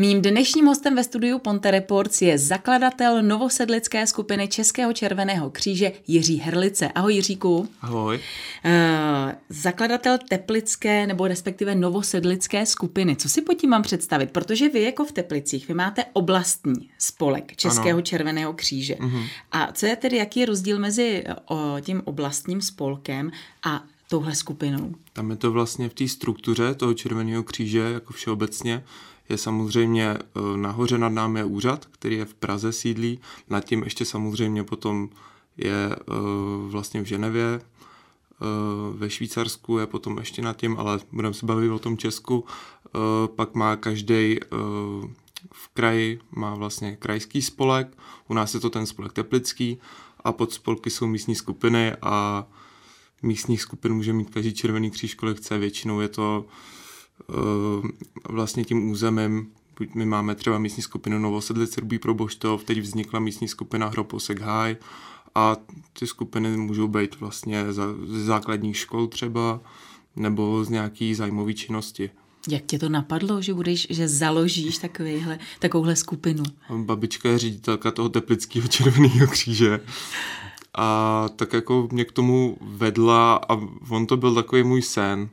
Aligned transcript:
Mým 0.00 0.22
dnešním 0.22 0.66
hostem 0.66 0.96
ve 0.96 1.04
studiu 1.04 1.38
Ponte 1.38 1.70
Reports 1.70 2.22
je 2.22 2.38
zakladatel 2.38 3.22
novosedlické 3.22 4.06
skupiny 4.06 4.48
Českého 4.48 4.92
červeného 4.92 5.50
kříže 5.50 5.92
Jiří 6.06 6.36
Herlice. 6.36 6.88
Ahoj 6.88 7.14
Jiříku. 7.14 7.68
Ahoj. 7.80 8.16
Uh, 8.16 9.32
zakladatel 9.48 10.18
teplické 10.28 11.06
nebo 11.06 11.28
respektive 11.28 11.74
novosedlické 11.74 12.66
skupiny. 12.66 13.16
Co 13.16 13.28
si 13.28 13.42
pod 13.42 13.54
tím 13.54 13.70
mám 13.70 13.82
představit? 13.82 14.30
Protože 14.30 14.68
vy 14.68 14.82
jako 14.82 15.04
v 15.04 15.12
Teplicích, 15.12 15.68
vy 15.68 15.74
máte 15.74 16.04
oblastní 16.12 16.90
spolek 16.98 17.56
Českého 17.56 17.96
ano. 17.96 18.02
červeného 18.02 18.52
kříže. 18.52 18.94
Uh-huh. 18.94 19.26
A 19.52 19.72
co 19.72 19.86
je 19.86 19.96
tedy, 19.96 20.16
jaký 20.16 20.40
je 20.40 20.46
rozdíl 20.46 20.78
mezi 20.78 21.24
o, 21.48 21.76
tím 21.80 22.02
oblastním 22.04 22.60
spolkem 22.60 23.30
a 23.66 23.84
touhle 24.08 24.34
skupinou? 24.34 24.94
Tam 25.12 25.30
je 25.30 25.36
to 25.36 25.52
vlastně 25.52 25.88
v 25.88 25.94
té 25.94 26.08
struktuře 26.08 26.74
toho 26.74 26.94
Červeného 26.94 27.42
kříže, 27.42 27.78
jako 27.78 28.12
všeobecně, 28.12 28.84
je 29.30 29.38
samozřejmě 29.38 30.04
e, 30.04 30.18
nahoře 30.56 30.98
nad 30.98 31.08
námi 31.08 31.40
je 31.40 31.44
úřad, 31.44 31.86
který 31.86 32.16
je 32.16 32.24
v 32.24 32.34
Praze 32.34 32.72
sídlí, 32.72 33.20
nad 33.50 33.64
tím 33.64 33.82
ještě 33.82 34.04
samozřejmě 34.04 34.64
potom 34.64 35.08
je 35.56 35.90
e, 35.90 35.96
vlastně 36.68 37.02
v 37.02 37.04
Ženevě, 37.04 37.46
e, 37.54 37.60
ve 38.92 39.10
Švýcarsku 39.10 39.78
je 39.78 39.86
potom 39.86 40.18
ještě 40.18 40.42
nad 40.42 40.56
tím, 40.56 40.76
ale 40.78 41.00
budeme 41.12 41.34
se 41.34 41.46
bavit 41.46 41.70
o 41.70 41.78
tom 41.78 41.96
Česku. 41.96 42.44
Pak 43.36 43.54
má 43.54 43.76
každý 43.76 44.38
v 45.52 45.68
kraji 45.74 46.20
má 46.30 46.54
vlastně 46.54 46.96
krajský 46.96 47.42
spolek, 47.42 47.96
u 48.28 48.34
nás 48.34 48.54
je 48.54 48.60
to 48.60 48.70
ten 48.70 48.86
spolek 48.86 49.12
teplický 49.12 49.78
a 50.24 50.32
pod 50.32 50.52
spolky 50.52 50.90
jsou 50.90 51.06
místní 51.06 51.34
skupiny 51.34 51.92
a 52.02 52.46
místních 53.22 53.62
skupin 53.62 53.94
může 53.94 54.12
mít 54.12 54.30
každý 54.30 54.54
červený 54.54 54.90
kříž, 54.90 55.14
kolik 55.14 55.36
chce. 55.36 55.58
Většinou 55.58 56.00
je 56.00 56.08
to 56.08 56.44
uh, 56.46 56.52
vlastně 58.28 58.64
tím 58.64 58.90
územím, 58.90 59.46
my 59.94 60.06
máme 60.06 60.34
třeba 60.34 60.58
místní 60.58 60.82
skupinu 60.82 61.18
Novosedlice 61.18 61.80
Rubí 61.80 61.98
pro 61.98 62.14
Boštov, 62.14 62.64
teď 62.64 62.78
vznikla 62.78 63.20
místní 63.20 63.48
skupina 63.48 63.88
Hroposek 63.88 64.40
High 64.40 64.76
a 65.34 65.56
ty 65.98 66.06
skupiny 66.06 66.56
můžou 66.56 66.88
být 66.88 67.20
vlastně 67.20 67.64
ze 68.04 68.24
základních 68.24 68.76
škol 68.76 69.06
třeba 69.06 69.60
nebo 70.16 70.64
z 70.64 70.68
nějaký 70.68 71.14
zájmové 71.14 71.54
činnosti. 71.54 72.10
Jak 72.48 72.62
tě 72.66 72.78
to 72.78 72.88
napadlo, 72.88 73.42
že 73.42 73.54
budeš, 73.54 73.86
že 73.90 74.08
založíš 74.08 74.78
takovýhle, 74.78 75.38
takovouhle 75.58 75.96
skupinu? 75.96 76.42
Babička 76.76 77.28
je 77.28 77.38
ředitelka 77.38 77.90
toho 77.90 78.08
teplického 78.08 78.68
červeného 78.68 79.26
kříže 79.26 79.80
a 80.74 81.28
tak 81.36 81.52
jako 81.52 81.88
mě 81.92 82.04
k 82.04 82.12
tomu 82.12 82.56
vedla 82.60 83.34
a 83.34 83.60
on 83.88 84.06
to 84.06 84.16
byl 84.16 84.34
takový 84.34 84.62
můj 84.62 84.82
sen. 84.82 85.28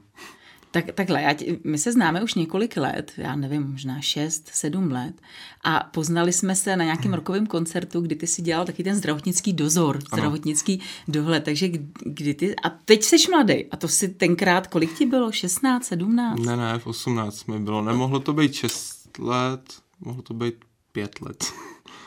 Tak, 0.78 0.96
takhle, 0.96 1.22
já 1.22 1.34
tě, 1.34 1.58
my 1.64 1.78
se 1.78 1.92
známe 1.92 2.24
už 2.24 2.34
několik 2.34 2.78
let, 2.78 3.12
já 3.18 3.36
nevím, 3.36 3.72
možná 3.72 4.02
6, 4.02 4.50
7 4.54 4.92
let 4.92 5.22
a 5.64 5.80
poznali 5.80 6.34
jsme 6.34 6.56
se 6.56 6.76
na 6.76 6.84
nějakém 6.84 7.14
rokovém 7.14 7.48
koncertu, 7.48 8.02
kdy 8.02 8.16
ty 8.16 8.28
si 8.28 8.42
dělal 8.42 8.66
taky 8.66 8.84
ten 8.84 8.96
zdravotnický 8.96 9.54
dozor, 9.54 9.96
ano. 9.96 10.06
zdravotnický 10.14 10.82
dohled, 11.08 11.44
takže 11.44 11.70
kdy 12.06 12.34
ty, 12.34 12.56
a 12.56 12.70
teď 12.70 13.04
jsi 13.04 13.16
mladý 13.32 13.66
a 13.66 13.78
to 13.78 13.88
si 13.88 14.08
tenkrát, 14.08 14.68
kolik 14.68 14.98
ti 14.98 15.06
bylo, 15.06 15.32
16, 15.32 15.86
17? 15.86 16.40
Ne, 16.40 16.58
ne, 16.58 16.80
v 16.80 16.88
18 16.88 17.46
mi 17.46 17.60
bylo, 17.60 17.82
nemohlo 17.82 18.20
to 18.20 18.34
být 18.34 18.54
6 18.54 19.20
let, 19.20 19.62
mohlo 20.00 20.22
to 20.22 20.34
být 20.34 20.56
5 20.92 21.22
let. 21.22 21.44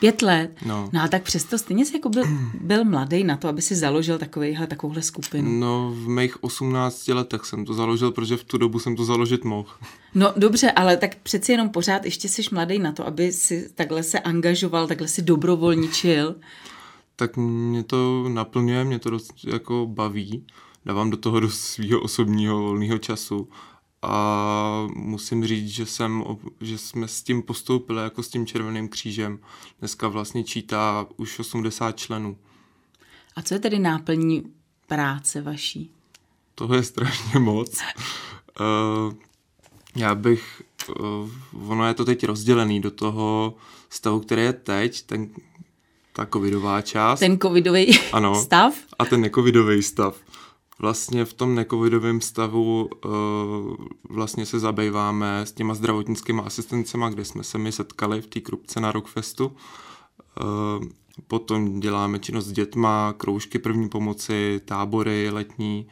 Pět 0.01 0.21
let? 0.21 0.51
No. 0.65 0.89
no 0.93 1.01
a 1.01 1.07
tak 1.07 1.23
přesto 1.23 1.57
stejně 1.57 1.85
jsi 1.85 1.95
jako 1.95 2.09
byl, 2.09 2.23
byl 2.61 2.85
mladý 2.85 3.23
na 3.23 3.37
to, 3.37 3.47
aby 3.47 3.61
si 3.61 3.75
založil 3.75 4.17
takovýhle, 4.17 4.67
takovouhle 4.67 5.01
skupinu. 5.01 5.59
No 5.59 5.91
v 5.95 6.07
mých 6.07 6.43
18 6.43 7.07
letech 7.07 7.45
jsem 7.45 7.65
to 7.65 7.73
založil, 7.73 8.11
protože 8.11 8.37
v 8.37 8.43
tu 8.43 8.57
dobu 8.57 8.79
jsem 8.79 8.95
to 8.95 9.05
založit 9.05 9.43
mohl. 9.43 9.69
No 10.15 10.33
dobře, 10.37 10.71
ale 10.71 10.97
tak 10.97 11.15
přeci 11.15 11.51
jenom 11.51 11.69
pořád 11.69 12.05
ještě 12.05 12.29
jsi 12.29 12.41
mladý 12.51 12.79
na 12.79 12.91
to, 12.91 13.07
aby 13.07 13.31
si 13.31 13.69
takhle 13.75 14.03
se 14.03 14.19
angažoval, 14.19 14.87
takhle 14.87 15.07
si 15.07 15.21
dobrovolničil. 15.21 16.35
Tak 17.15 17.37
mě 17.37 17.83
to 17.83 18.25
naplňuje, 18.29 18.83
mě 18.83 18.99
to 18.99 19.09
dost 19.09 19.33
jako 19.47 19.87
baví. 19.89 20.45
Dávám 20.85 21.09
do 21.09 21.17
toho 21.17 21.39
do 21.39 21.49
svého 21.49 22.01
osobního 22.01 22.61
volného 22.61 22.97
času 22.97 23.49
a 24.01 24.87
musím 24.95 25.45
říct, 25.45 25.69
že, 25.69 25.85
jsem, 25.85 26.23
že 26.61 26.77
jsme 26.77 27.07
s 27.07 27.23
tím 27.23 27.41
postoupili 27.41 28.03
jako 28.03 28.23
s 28.23 28.29
tím 28.29 28.45
Červeným 28.45 28.89
křížem. 28.89 29.39
Dneska 29.79 30.07
vlastně 30.07 30.43
čítá 30.43 31.07
už 31.17 31.39
80 31.39 31.97
členů. 31.97 32.37
A 33.35 33.41
co 33.41 33.53
je 33.53 33.59
tedy 33.59 33.79
náplní 33.79 34.43
práce 34.87 35.41
vaší? 35.41 35.91
Toho 36.55 36.75
je 36.75 36.83
strašně 36.83 37.39
moc. 37.39 37.77
uh, 38.59 39.13
já 39.95 40.15
bych, 40.15 40.61
uh, 40.99 41.71
ono 41.71 41.87
je 41.87 41.93
to 41.93 42.05
teď 42.05 42.23
rozdělený 42.23 42.81
do 42.81 42.91
toho 42.91 43.55
stavu, 43.89 44.19
který 44.19 44.41
je 44.41 44.53
teď, 44.53 45.01
ten, 45.01 45.29
ta 46.13 46.25
covidová 46.25 46.81
část. 46.81 47.19
Ten 47.19 47.39
covidový 47.39 47.99
ano, 48.11 48.35
stav? 48.35 48.73
A 48.99 49.05
ten 49.05 49.21
necovidový 49.21 49.83
stav 49.83 50.17
vlastně 50.81 51.25
v 51.25 51.33
tom 51.33 51.55
necovidovém 51.55 52.21
stavu 52.21 52.89
uh, 53.05 53.11
vlastně 54.09 54.45
se 54.45 54.59
zabýváme 54.59 55.41
s 55.41 55.51
těma 55.51 55.73
zdravotnickými 55.73 56.41
asistencema, 56.45 57.09
kde 57.09 57.25
jsme 57.25 57.43
se 57.43 57.57
my 57.57 57.71
setkali 57.71 58.21
v 58.21 58.27
té 58.27 58.39
krupce 58.39 58.79
na 58.79 58.91
Rockfestu. 58.91 59.45
Uh, 59.45 59.53
potom 61.27 61.79
děláme 61.79 62.19
činnost 62.19 62.45
s 62.45 62.51
dětma, 62.51 63.13
kroužky 63.17 63.59
první 63.59 63.89
pomoci, 63.89 64.61
tábory 64.65 65.29
letní, 65.29 65.87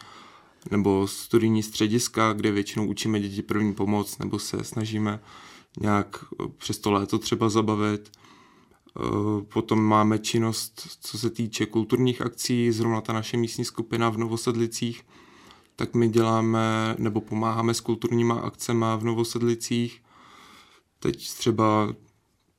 nebo 0.72 1.08
studijní 1.08 1.64
střediska, 1.64 2.34
kde 2.34 2.52
většinou 2.52 2.88
učíme 2.88 3.20
děti 3.20 3.42
první 3.42 3.74
pomoc, 3.74 4.18
nebo 4.18 4.40
se 4.40 4.64
snažíme 4.64 5.20
nějak 5.80 6.26
přes 6.58 6.78
to 6.78 6.92
léto 6.92 7.20
třeba 7.20 7.50
zabavit. 7.50 8.12
Eh, 9.00 9.42
potom 9.42 9.84
máme 9.84 10.20
činnost, 10.20 10.98
co 11.02 11.18
se 11.18 11.30
týče 11.30 11.66
kulturních 11.66 12.22
akcí, 12.22 12.72
zrovna 12.72 13.02
ta 13.02 13.14
naše 13.14 13.38
místní 13.38 13.66
skupina 13.66 14.10
v 14.10 14.18
Novosedlicích, 14.18 15.06
tak 15.76 15.94
my 15.94 16.10
děláme 16.10 16.96
nebo 16.98 17.22
pomáháme 17.22 17.74
s 17.74 17.80
kulturníma 17.80 18.36
akcemi 18.36 18.86
v 18.98 19.04
Novosedlicích. 19.04 20.02
Teď 21.00 21.34
třeba, 21.34 21.94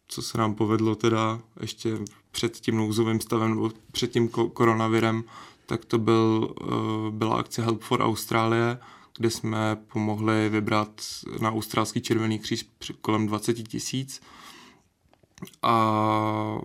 co 0.08 0.22
se 0.22 0.38
nám 0.38 0.54
povedlo 0.54 0.94
teda 0.94 1.40
ještě 1.60 1.98
před 2.30 2.56
tím 2.56 2.76
nouzovým 2.76 3.20
stavem 3.20 3.50
nebo 3.50 3.70
před 3.92 4.10
tím 4.10 4.28
koronavirem, 4.28 5.24
tak 5.66 5.84
to 5.84 5.98
byl, 5.98 6.54
eh, 6.60 6.64
byla 7.10 7.36
akce 7.36 7.62
Help 7.62 7.82
for 7.82 8.00
Austrálie, 8.00 8.78
kde 9.16 9.30
jsme 9.30 9.76
pomohli 9.92 10.48
vybrat 10.48 11.02
na 11.40 11.52
australský 11.52 12.00
červený 12.00 12.38
kříž 12.38 12.68
kolem 13.00 13.26
20 13.26 13.54
tisíc 13.54 14.20
a 15.62 16.60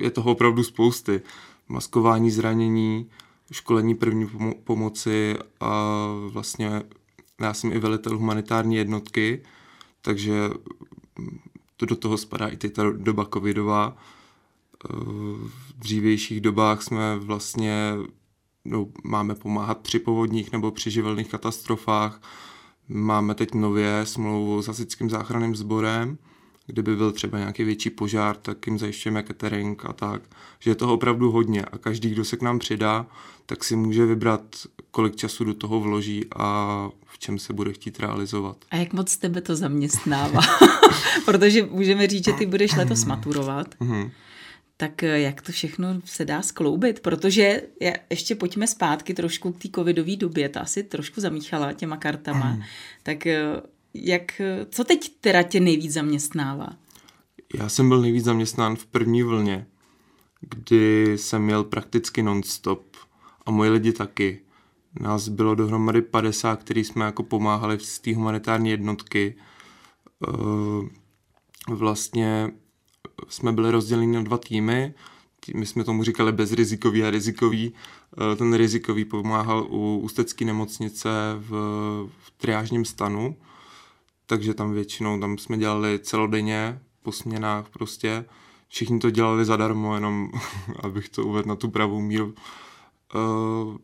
je 0.00 0.10
toho 0.10 0.30
opravdu 0.30 0.62
spousty. 0.62 1.20
Maskování 1.68 2.30
zranění, 2.30 3.10
školení 3.52 3.94
první 3.94 4.28
pomoci 4.64 5.36
a 5.60 5.96
vlastně 6.28 6.82
já 7.40 7.54
jsem 7.54 7.72
i 7.72 7.78
velitel 7.78 8.18
humanitární 8.18 8.76
jednotky, 8.76 9.42
takže 10.02 10.50
to 11.76 11.86
do 11.86 11.96
toho 11.96 12.18
spadá 12.18 12.48
i 12.48 12.56
ta 12.56 12.90
doba 12.90 13.26
covidová. 13.34 13.96
V 15.46 15.72
dřívějších 15.78 16.40
dobách 16.40 16.82
jsme 16.82 17.18
vlastně 17.18 17.94
no, 18.64 18.86
máme 19.04 19.34
pomáhat 19.34 19.78
při 19.78 19.98
povodních 19.98 20.52
nebo 20.52 20.70
při 20.70 20.90
živelných 20.90 21.28
katastrofách. 21.28 22.22
Máme 22.88 23.34
teď 23.34 23.54
nově 23.54 24.00
smlouvu 24.04 24.62
s 24.62 24.66
Hasičským 24.66 25.10
záchranným 25.10 25.56
sborem, 25.56 26.18
kdyby 26.66 26.96
byl 26.96 27.12
třeba 27.12 27.38
nějaký 27.38 27.64
větší 27.64 27.90
požár, 27.90 28.36
tak 28.36 28.66
jim 28.66 28.78
zajišťujeme 28.78 29.22
catering 29.22 29.84
a 29.84 29.92
tak. 29.92 30.22
Že 30.58 30.70
je 30.70 30.74
toho 30.74 30.94
opravdu 30.94 31.30
hodně 31.30 31.64
a 31.64 31.78
každý, 31.78 32.10
kdo 32.10 32.24
se 32.24 32.36
k 32.36 32.42
nám 32.42 32.58
přidá, 32.58 33.06
tak 33.46 33.64
si 33.64 33.76
může 33.76 34.06
vybrat, 34.06 34.42
kolik 34.90 35.16
času 35.16 35.44
do 35.44 35.54
toho 35.54 35.80
vloží 35.80 36.24
a 36.36 36.90
v 37.06 37.18
čem 37.18 37.38
se 37.38 37.52
bude 37.52 37.72
chtít 37.72 38.00
realizovat. 38.00 38.56
A 38.70 38.76
jak 38.76 38.92
moc 38.92 39.16
tebe 39.16 39.40
to 39.40 39.56
zaměstnává? 39.56 40.40
Protože 41.24 41.66
můžeme 41.70 42.06
říct, 42.06 42.24
že 42.24 42.32
ty 42.32 42.46
budeš 42.46 42.76
letos 42.76 43.04
maturovat. 43.04 43.74
Mm-hmm. 43.80 44.10
Tak 44.76 45.02
eh, 45.02 45.20
jak 45.20 45.42
to 45.42 45.52
všechno 45.52 46.00
se 46.04 46.24
dá 46.24 46.42
skloubit? 46.42 47.00
Protože 47.00 47.62
je, 47.80 48.00
ještě 48.10 48.34
pojďme 48.34 48.66
zpátky 48.66 49.14
trošku 49.14 49.52
k 49.52 49.62
té 49.62 49.68
covidové 49.74 50.16
době, 50.16 50.48
ta 50.48 50.60
asi 50.60 50.82
trošku 50.82 51.20
zamíchala 51.20 51.72
těma 51.72 51.96
kartama. 51.96 52.52
Mm. 52.52 52.62
Tak 53.02 53.26
eh, 53.26 53.44
jak, 54.02 54.40
co 54.70 54.84
teď 54.84 55.12
teda 55.20 55.42
tě 55.42 55.60
nejvíc 55.60 55.92
zaměstnává? 55.92 56.68
Já 57.54 57.68
jsem 57.68 57.88
byl 57.88 58.00
nejvíc 58.00 58.24
zaměstnán 58.24 58.76
v 58.76 58.86
první 58.86 59.22
vlně, 59.22 59.66
kdy 60.40 61.12
jsem 61.18 61.42
měl 61.42 61.64
prakticky 61.64 62.22
non-stop 62.22 62.96
a 63.46 63.50
moji 63.50 63.70
lidi 63.70 63.92
taky. 63.92 64.40
Nás 65.00 65.28
bylo 65.28 65.54
dohromady 65.54 66.02
50, 66.02 66.62
který 66.62 66.84
jsme 66.84 67.04
jako 67.04 67.22
pomáhali 67.22 67.78
z 67.80 67.98
té 67.98 68.14
humanitární 68.14 68.70
jednotky. 68.70 69.34
Eh, 70.28 71.74
vlastně 71.74 72.50
jsme 73.28 73.52
byli 73.52 73.70
rozděleni 73.70 74.16
na 74.16 74.22
dva 74.22 74.38
týmy, 74.38 74.94
my 75.54 75.66
jsme 75.66 75.84
tomu 75.84 76.02
říkali 76.02 76.32
bezrizikový 76.32 77.04
a 77.04 77.10
rizikový. 77.10 77.72
Eh, 78.32 78.36
ten 78.36 78.54
rizikový 78.54 79.04
pomáhal 79.04 79.66
u 79.70 79.98
ústecké 79.98 80.44
nemocnice 80.44 81.08
v, 81.38 81.50
v 82.18 82.30
triážním 82.36 82.84
stanu, 82.84 83.36
takže 84.26 84.54
tam 84.54 84.72
většinou, 84.72 85.20
tam 85.20 85.38
jsme 85.38 85.58
dělali 85.58 85.98
celodenně 85.98 86.80
po 87.02 87.12
směnách 87.12 87.68
prostě. 87.68 88.24
Všichni 88.68 88.98
to 88.98 89.10
dělali 89.10 89.44
zadarmo, 89.44 89.94
jenom 89.94 90.30
abych 90.82 91.08
to 91.08 91.24
uvedl 91.24 91.48
na 91.48 91.56
tu 91.56 91.70
pravou 91.70 92.00
míru. 92.00 92.34
Uh, 93.14 93.76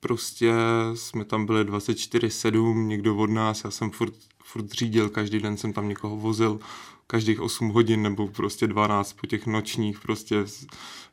prostě 0.00 0.52
jsme 0.94 1.24
tam 1.24 1.46
byli 1.46 1.64
24-7, 1.64 2.86
někdo 2.86 3.16
od 3.16 3.30
nás, 3.30 3.64
já 3.64 3.70
jsem 3.70 3.90
furt, 3.90 4.14
furt 4.44 4.72
řídil, 4.72 5.08
každý 5.08 5.38
den 5.38 5.56
jsem 5.56 5.72
tam 5.72 5.88
někoho 5.88 6.16
vozil, 6.16 6.60
každých 7.06 7.40
8 7.40 7.68
hodin 7.68 8.02
nebo 8.02 8.28
prostě 8.28 8.66
12 8.66 9.12
po 9.12 9.26
těch 9.26 9.46
nočních 9.46 10.00
prostě, 10.00 10.44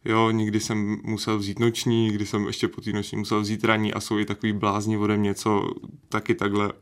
jo, 0.06 0.31
někdy 0.31 0.60
jsem 0.60 0.98
musel 1.04 1.38
vzít 1.38 1.60
noční, 1.60 2.04
někdy 2.06 2.25
jsem 2.25 2.48
ještě 2.48 2.68
po 2.68 2.81
té 2.81 2.92
noční 2.92 3.18
musel 3.18 3.42
vzít 3.42 3.63
ranní 3.63 3.94
a 3.94 4.02
jsou 4.02 4.19
i 4.19 4.25
takový 4.25 4.54
blázni 4.54 4.98
ode 4.98 5.18
mě, 5.18 5.34
co 5.34 5.69
taky 6.10 6.36
takhle 6.36 6.74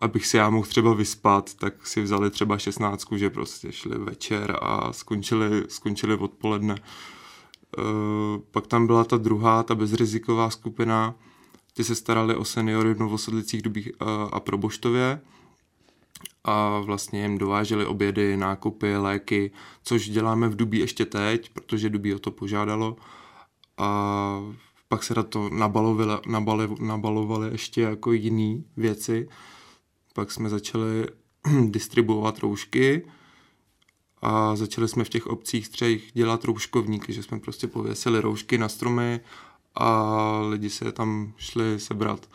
abych 0.00 0.26
si 0.26 0.36
já 0.36 0.50
mohl 0.50 0.66
třeba 0.66 0.94
vyspat, 0.94 1.54
tak 1.54 1.86
si 1.86 2.02
vzali 2.02 2.30
třeba 2.30 2.58
šestnáctku, 2.58 3.16
že 3.16 3.30
prostě 3.30 3.72
šli 3.72 3.98
večer 3.98 4.58
a 4.62 4.92
skončili, 4.92 5.64
skončili 5.68 6.16
odpoledne. 6.16 6.74
Uh, 7.78 8.42
pak 8.50 8.66
tam 8.66 8.86
byla 8.86 9.04
ta 9.04 9.16
druhá, 9.16 9.62
ta 9.62 9.74
bezriziková 9.74 10.50
skupina, 10.50 11.14
ty 11.74 11.84
se 11.84 11.94
starali 11.94 12.36
o 12.36 12.44
seniory 12.44 12.94
v 12.94 12.98
Novosedlicích 12.98 13.62
Dubích 13.62 13.88
uh, 14.00 14.08
a 14.32 14.40
Proboštově. 14.40 15.20
A 16.44 16.78
vlastně 16.78 17.22
jim 17.22 17.38
dováželi 17.38 17.86
obědy, 17.86 18.36
nákupy, 18.36 18.96
léky, 18.96 19.50
což 19.82 20.08
děláme 20.08 20.48
v 20.48 20.56
Dubí 20.56 20.78
ještě 20.78 21.04
teď, 21.04 21.50
protože 21.50 21.90
Dubí 21.90 22.14
o 22.14 22.18
to 22.18 22.30
požádalo. 22.30 22.96
A 23.78 24.40
pak 24.88 25.02
se 25.02 25.14
na 25.14 25.22
to 25.22 25.50
nabalovali, 25.50 26.68
nabalovali, 26.80 27.48
ještě 27.52 27.80
jako 27.80 28.12
jiné 28.12 28.62
věci, 28.76 29.28
pak 30.14 30.32
jsme 30.32 30.48
začali 30.48 31.06
distribuovat 31.68 32.38
roušky 32.38 33.02
a 34.22 34.56
začali 34.56 34.88
jsme 34.88 35.04
v 35.04 35.08
těch 35.08 35.26
obcích 35.26 35.68
třech 35.68 36.12
dělat 36.12 36.44
rouškovníky, 36.44 37.12
že 37.12 37.22
jsme 37.22 37.40
prostě 37.40 37.66
pověsili 37.66 38.20
roušky 38.20 38.58
na 38.58 38.68
stromy 38.68 39.20
a 39.74 40.40
lidi 40.40 40.70
se 40.70 40.92
tam 40.92 41.32
šli 41.36 41.80
sebrat. 41.80 42.28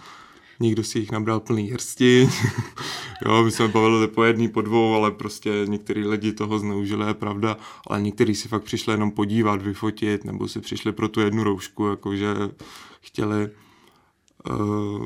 Někdo 0.59 0.83
si 0.83 0.99
jich 0.99 1.11
nabral 1.11 1.39
plný 1.39 1.69
hrsti. 1.69 2.29
jo, 3.25 3.43
my 3.43 3.51
jsme 3.51 3.67
bavili 3.67 4.07
po 4.07 4.23
jedný, 4.23 4.47
po 4.47 4.61
dvou, 4.61 4.95
ale 4.95 5.11
prostě 5.11 5.51
některý 5.65 6.07
lidi 6.07 6.33
toho 6.33 6.59
zneužili, 6.59 7.07
je 7.07 7.13
pravda, 7.13 7.57
ale 7.87 8.01
někteří 8.01 8.35
si 8.35 8.47
fakt 8.47 8.63
přišli 8.63 8.93
jenom 8.93 9.11
podívat, 9.11 9.61
vyfotit, 9.61 10.25
nebo 10.25 10.47
si 10.47 10.59
přišli 10.59 10.91
pro 10.91 11.07
tu 11.07 11.21
jednu 11.21 11.43
roušku, 11.43 11.87
jakože 11.87 12.35
chtěli. 13.01 13.49
Uh, 14.49 15.05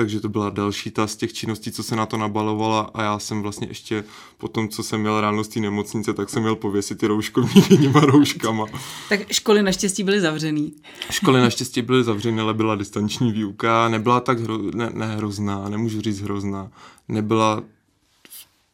takže 0.00 0.20
to 0.20 0.28
byla 0.28 0.50
další 0.50 0.90
ta 0.90 1.06
z 1.06 1.16
těch 1.16 1.32
činností, 1.32 1.72
co 1.72 1.82
se 1.82 1.96
na 1.96 2.06
to 2.06 2.16
nabalovala 2.16 2.90
a 2.94 3.02
já 3.02 3.18
jsem 3.18 3.42
vlastně 3.42 3.68
ještě 3.68 4.04
po 4.38 4.48
tom, 4.48 4.68
co 4.68 4.82
jsem 4.82 5.00
měl 5.00 5.20
ráno 5.20 5.44
z 5.44 5.48
té 5.48 5.60
nemocnice, 5.60 6.14
tak 6.14 6.30
jsem 6.30 6.42
měl 6.42 6.56
pověsit 6.56 6.98
ty 6.98 7.06
rouškovní 7.06 7.62
jinýma 7.70 8.00
rouškama. 8.00 8.66
Tak 9.08 9.32
školy 9.32 9.62
naštěstí 9.62 10.04
byly 10.04 10.20
zavřený. 10.20 10.74
Školy 11.10 11.40
naštěstí 11.40 11.82
byly 11.82 12.04
zavřené, 12.04 12.42
ale 12.42 12.54
byla 12.54 12.76
distanční 12.76 13.32
výuka, 13.32 13.88
nebyla 13.88 14.20
tak 14.20 14.40
hro, 14.40 14.58
ne, 14.58 14.90
ne 14.94 15.16
hrozná, 15.16 15.68
nemůžu 15.68 16.00
říct 16.00 16.20
hrozná, 16.20 16.70
nebyla 17.08 17.62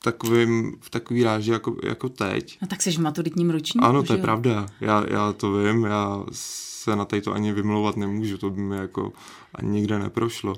takovým, 0.03 0.77
v 0.81 0.91
takový 0.91 1.25
ráži 1.25 1.51
jako, 1.51 1.77
jako 1.83 2.09
teď. 2.09 2.59
No 2.63 2.69
tak 2.69 2.83
jsi 2.83 2.93
v 2.93 2.99
maturitním 2.99 3.51
ročníku, 3.51 3.87
Ano, 3.87 4.03
to 4.03 4.13
je 4.13 4.19
jo? 4.19 4.23
pravda, 4.23 4.67
já, 4.81 5.05
já 5.09 5.33
to 5.33 5.53
vím, 5.53 5.85
já 5.85 6.25
se 6.33 6.97
na 6.97 7.05
to 7.05 7.33
ani 7.33 7.53
vymlouvat 7.53 7.97
nemůžu, 7.97 8.39
to 8.39 8.51
by 8.51 8.61
mi 8.61 8.77
jako 8.77 9.13
ani 9.55 9.71
nikde 9.71 9.99
neprošlo 9.99 10.55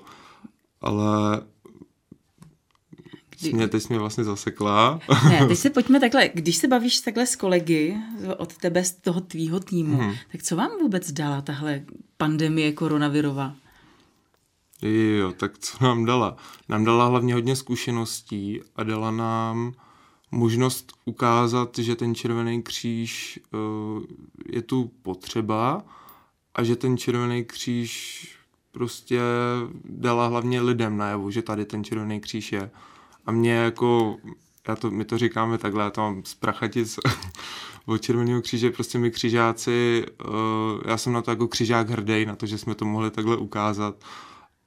ale 0.80 1.40
Kdy... 3.40 3.52
Mě, 3.52 3.68
teď 3.68 3.82
jsi 3.82 3.88
mě 3.88 3.98
vlastně 3.98 4.24
zasekla. 4.24 5.00
Ne, 5.28 5.46
teď 5.48 5.58
se 5.58 5.70
pojďme 5.70 6.00
takhle, 6.00 6.30
když 6.34 6.56
se 6.56 6.68
bavíš 6.68 7.00
takhle 7.00 7.26
s 7.26 7.36
kolegy 7.36 7.96
od 8.36 8.56
tebe, 8.56 8.84
z 8.84 8.92
toho 8.92 9.20
tvýho 9.20 9.60
týmu, 9.60 9.98
hmm. 9.98 10.14
tak 10.32 10.42
co 10.42 10.56
vám 10.56 10.70
vůbec 10.80 11.12
dala 11.12 11.40
tahle 11.40 11.84
pandemie 12.16 12.72
koronavirová? 12.72 13.54
Jo, 14.82 15.32
tak 15.32 15.58
co 15.58 15.84
nám 15.84 16.04
dala? 16.04 16.36
Nám 16.68 16.84
dala 16.84 17.06
hlavně 17.06 17.34
hodně 17.34 17.56
zkušeností 17.56 18.60
a 18.76 18.82
dala 18.82 19.10
nám 19.10 19.72
možnost 20.30 20.92
ukázat, 21.04 21.78
že 21.78 21.96
ten 21.96 22.14
Červený 22.14 22.62
kříž 22.62 23.40
uh, 23.52 24.02
je 24.52 24.62
tu 24.62 24.90
potřeba 25.02 25.84
a 26.54 26.64
že 26.64 26.76
ten 26.76 26.96
Červený 26.96 27.44
kříž 27.44 28.37
prostě 28.72 29.20
dala 29.84 30.26
hlavně 30.26 30.60
lidem 30.60 30.96
najevu, 30.96 31.30
že 31.30 31.42
tady 31.42 31.64
ten 31.64 31.84
Červený 31.84 32.20
kříž 32.20 32.52
je. 32.52 32.70
A 33.26 33.32
mě 33.32 33.52
jako, 33.52 34.16
já 34.68 34.76
to, 34.76 34.90
my 34.90 35.04
to 35.04 35.18
říkáme 35.18 35.58
takhle, 35.58 35.84
já 35.84 35.90
to 35.90 36.00
mám 36.00 36.22
z 36.24 36.34
prachatic 36.34 36.98
od 37.86 37.98
Červeného 37.98 38.42
kříže, 38.42 38.70
prostě 38.70 38.98
my 38.98 39.10
křižáci, 39.10 40.04
uh, 40.24 40.32
já 40.86 40.98
jsem 40.98 41.12
na 41.12 41.22
to 41.22 41.30
jako 41.30 41.48
křižák 41.48 41.90
hrdý, 41.90 42.26
na 42.26 42.36
to, 42.36 42.46
že 42.46 42.58
jsme 42.58 42.74
to 42.74 42.84
mohli 42.84 43.10
takhle 43.10 43.36
ukázat 43.36 44.04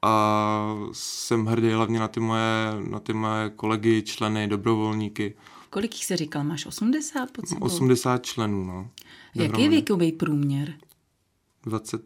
a 0.02 0.76
jsem 0.92 1.46
hrdý 1.46 1.70
hlavně 1.70 2.00
na 2.00 2.08
ty 2.08 2.20
moje, 2.20 2.74
na 2.90 3.00
ty 3.00 3.14
moje 3.14 3.50
kolegy, 3.50 4.02
členy, 4.02 4.48
dobrovolníky. 4.48 5.34
Kolik 5.70 5.96
jich 5.96 6.06
se 6.06 6.18
říkal? 6.18 6.44
Máš 6.44 6.66
80 6.66 7.32
pod 7.32 7.48
sebou? 7.48 7.66
80 7.66 8.26
členů, 8.26 8.64
no. 8.64 8.90
Jaký 9.36 9.62
je 9.62 9.70
věkový 9.70 10.12
průměr? 10.12 10.74
20, 11.64 12.02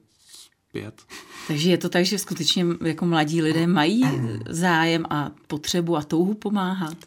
pět. 0.76 1.02
Takže 1.48 1.70
je 1.70 1.78
to 1.78 1.90
tak, 1.90 2.06
že 2.06 2.18
skutečně 2.18 2.66
jako 2.84 3.06
mladí 3.06 3.42
lidé 3.42 3.68
mají 3.68 4.04
zájem 4.50 5.06
a 5.10 5.32
potřebu 5.48 5.98
a 5.98 6.04
touhu 6.04 6.34
pomáhat? 6.34 6.98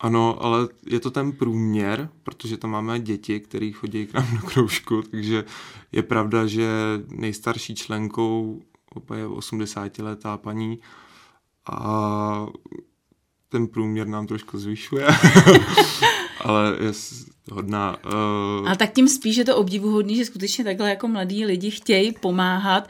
Ano, 0.00 0.42
ale 0.42 0.68
je 0.86 1.00
to 1.00 1.10
ten 1.10 1.32
průměr, 1.32 2.08
protože 2.22 2.56
tam 2.56 2.70
máme 2.70 3.00
děti, 3.00 3.40
které 3.40 3.70
chodí 3.72 4.06
k 4.06 4.14
nám 4.14 4.36
do 4.36 4.46
kroužku, 4.46 5.02
takže 5.02 5.44
je 5.92 6.02
pravda, 6.02 6.46
že 6.46 6.68
nejstarší 7.08 7.74
členkou 7.74 8.62
je 9.14 9.26
80 9.26 9.98
letá 9.98 10.36
paní 10.36 10.78
a 11.70 12.46
ten 13.48 13.66
průměr 13.66 14.06
nám 14.06 14.26
trošku 14.26 14.58
zvyšuje, 14.58 15.06
ale 16.40 16.76
je 16.80 16.92
hodná. 17.52 17.96
Uh... 18.04 18.66
Ale 18.66 18.76
tak 18.76 18.92
tím 18.92 19.08
spíš 19.08 19.36
je 19.36 19.44
to 19.44 19.56
obdivuhodný, 19.56 20.16
že 20.16 20.24
skutečně 20.24 20.64
takhle 20.64 20.90
jako 20.90 21.08
mladí 21.08 21.44
lidi 21.44 21.70
chtějí 21.70 22.12
pomáhat 22.12 22.88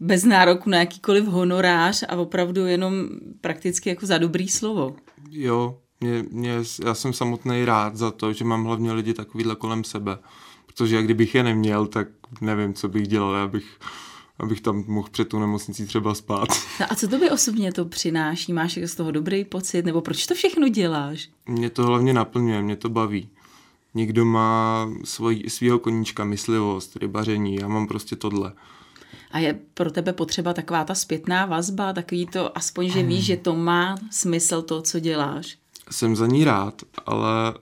bez 0.00 0.24
nároku 0.24 0.70
na 0.70 0.78
jakýkoliv 0.78 1.24
honorář 1.24 2.04
a 2.08 2.16
opravdu 2.16 2.66
jenom 2.66 3.08
prakticky 3.40 3.88
jako 3.88 4.06
za 4.06 4.18
dobrý 4.18 4.48
slovo. 4.48 4.96
Jo, 5.30 5.78
mě, 6.00 6.24
mě, 6.30 6.58
já 6.84 6.94
jsem 6.94 7.12
samotný 7.12 7.64
rád 7.64 7.96
za 7.96 8.10
to, 8.10 8.32
že 8.32 8.44
mám 8.44 8.64
hlavně 8.64 8.92
lidi 8.92 9.14
takovýhle 9.14 9.56
kolem 9.56 9.84
sebe. 9.84 10.18
Protože 10.66 11.02
kdybych 11.02 11.34
je 11.34 11.42
neměl, 11.42 11.86
tak 11.86 12.08
nevím, 12.40 12.74
co 12.74 12.88
bych 12.88 13.08
dělal, 13.08 13.36
abych, 13.36 13.78
abych 14.42 14.60
tam 14.60 14.84
mohl 14.86 15.08
před 15.10 15.28
tu 15.28 15.38
nemocnicí 15.38 15.86
třeba 15.86 16.14
spát. 16.14 16.48
No 16.80 16.86
a 16.90 16.94
co 16.94 17.08
to 17.08 17.18
by 17.18 17.30
osobně 17.30 17.72
to 17.72 17.84
přináší? 17.84 18.52
Máš 18.52 18.78
z 18.84 18.94
toho 18.94 19.10
dobrý 19.10 19.44
pocit? 19.44 19.84
Nebo 19.84 20.00
proč 20.00 20.26
to 20.26 20.34
všechno 20.34 20.68
děláš? 20.68 21.28
Mě 21.46 21.70
to 21.70 21.86
hlavně 21.86 22.12
naplňuje, 22.14 22.62
mě 22.62 22.76
to 22.76 22.88
baví. 22.88 23.28
Někdo 23.94 24.24
má 24.24 24.88
svoj, 25.04 25.42
svýho 25.48 25.78
koníčka, 25.78 26.24
myslivost, 26.24 26.96
rybaření, 26.96 27.54
já 27.54 27.68
mám 27.68 27.86
prostě 27.86 28.16
tohle. 28.16 28.52
A 29.30 29.38
je 29.38 29.58
pro 29.74 29.90
tebe 29.90 30.12
potřeba 30.12 30.54
taková 30.54 30.84
ta 30.84 30.94
zpětná 30.94 31.46
vazba, 31.46 31.92
takový 31.92 32.26
to, 32.26 32.58
aspoň, 32.58 32.90
že 32.90 33.02
víš, 33.02 33.24
že 33.24 33.36
to 33.36 33.56
má 33.56 33.96
smysl 34.10 34.62
to, 34.62 34.82
co 34.82 35.00
děláš? 35.00 35.58
Jsem 35.90 36.16
za 36.16 36.26
ní 36.26 36.44
rád, 36.44 36.82
ale 37.06 37.54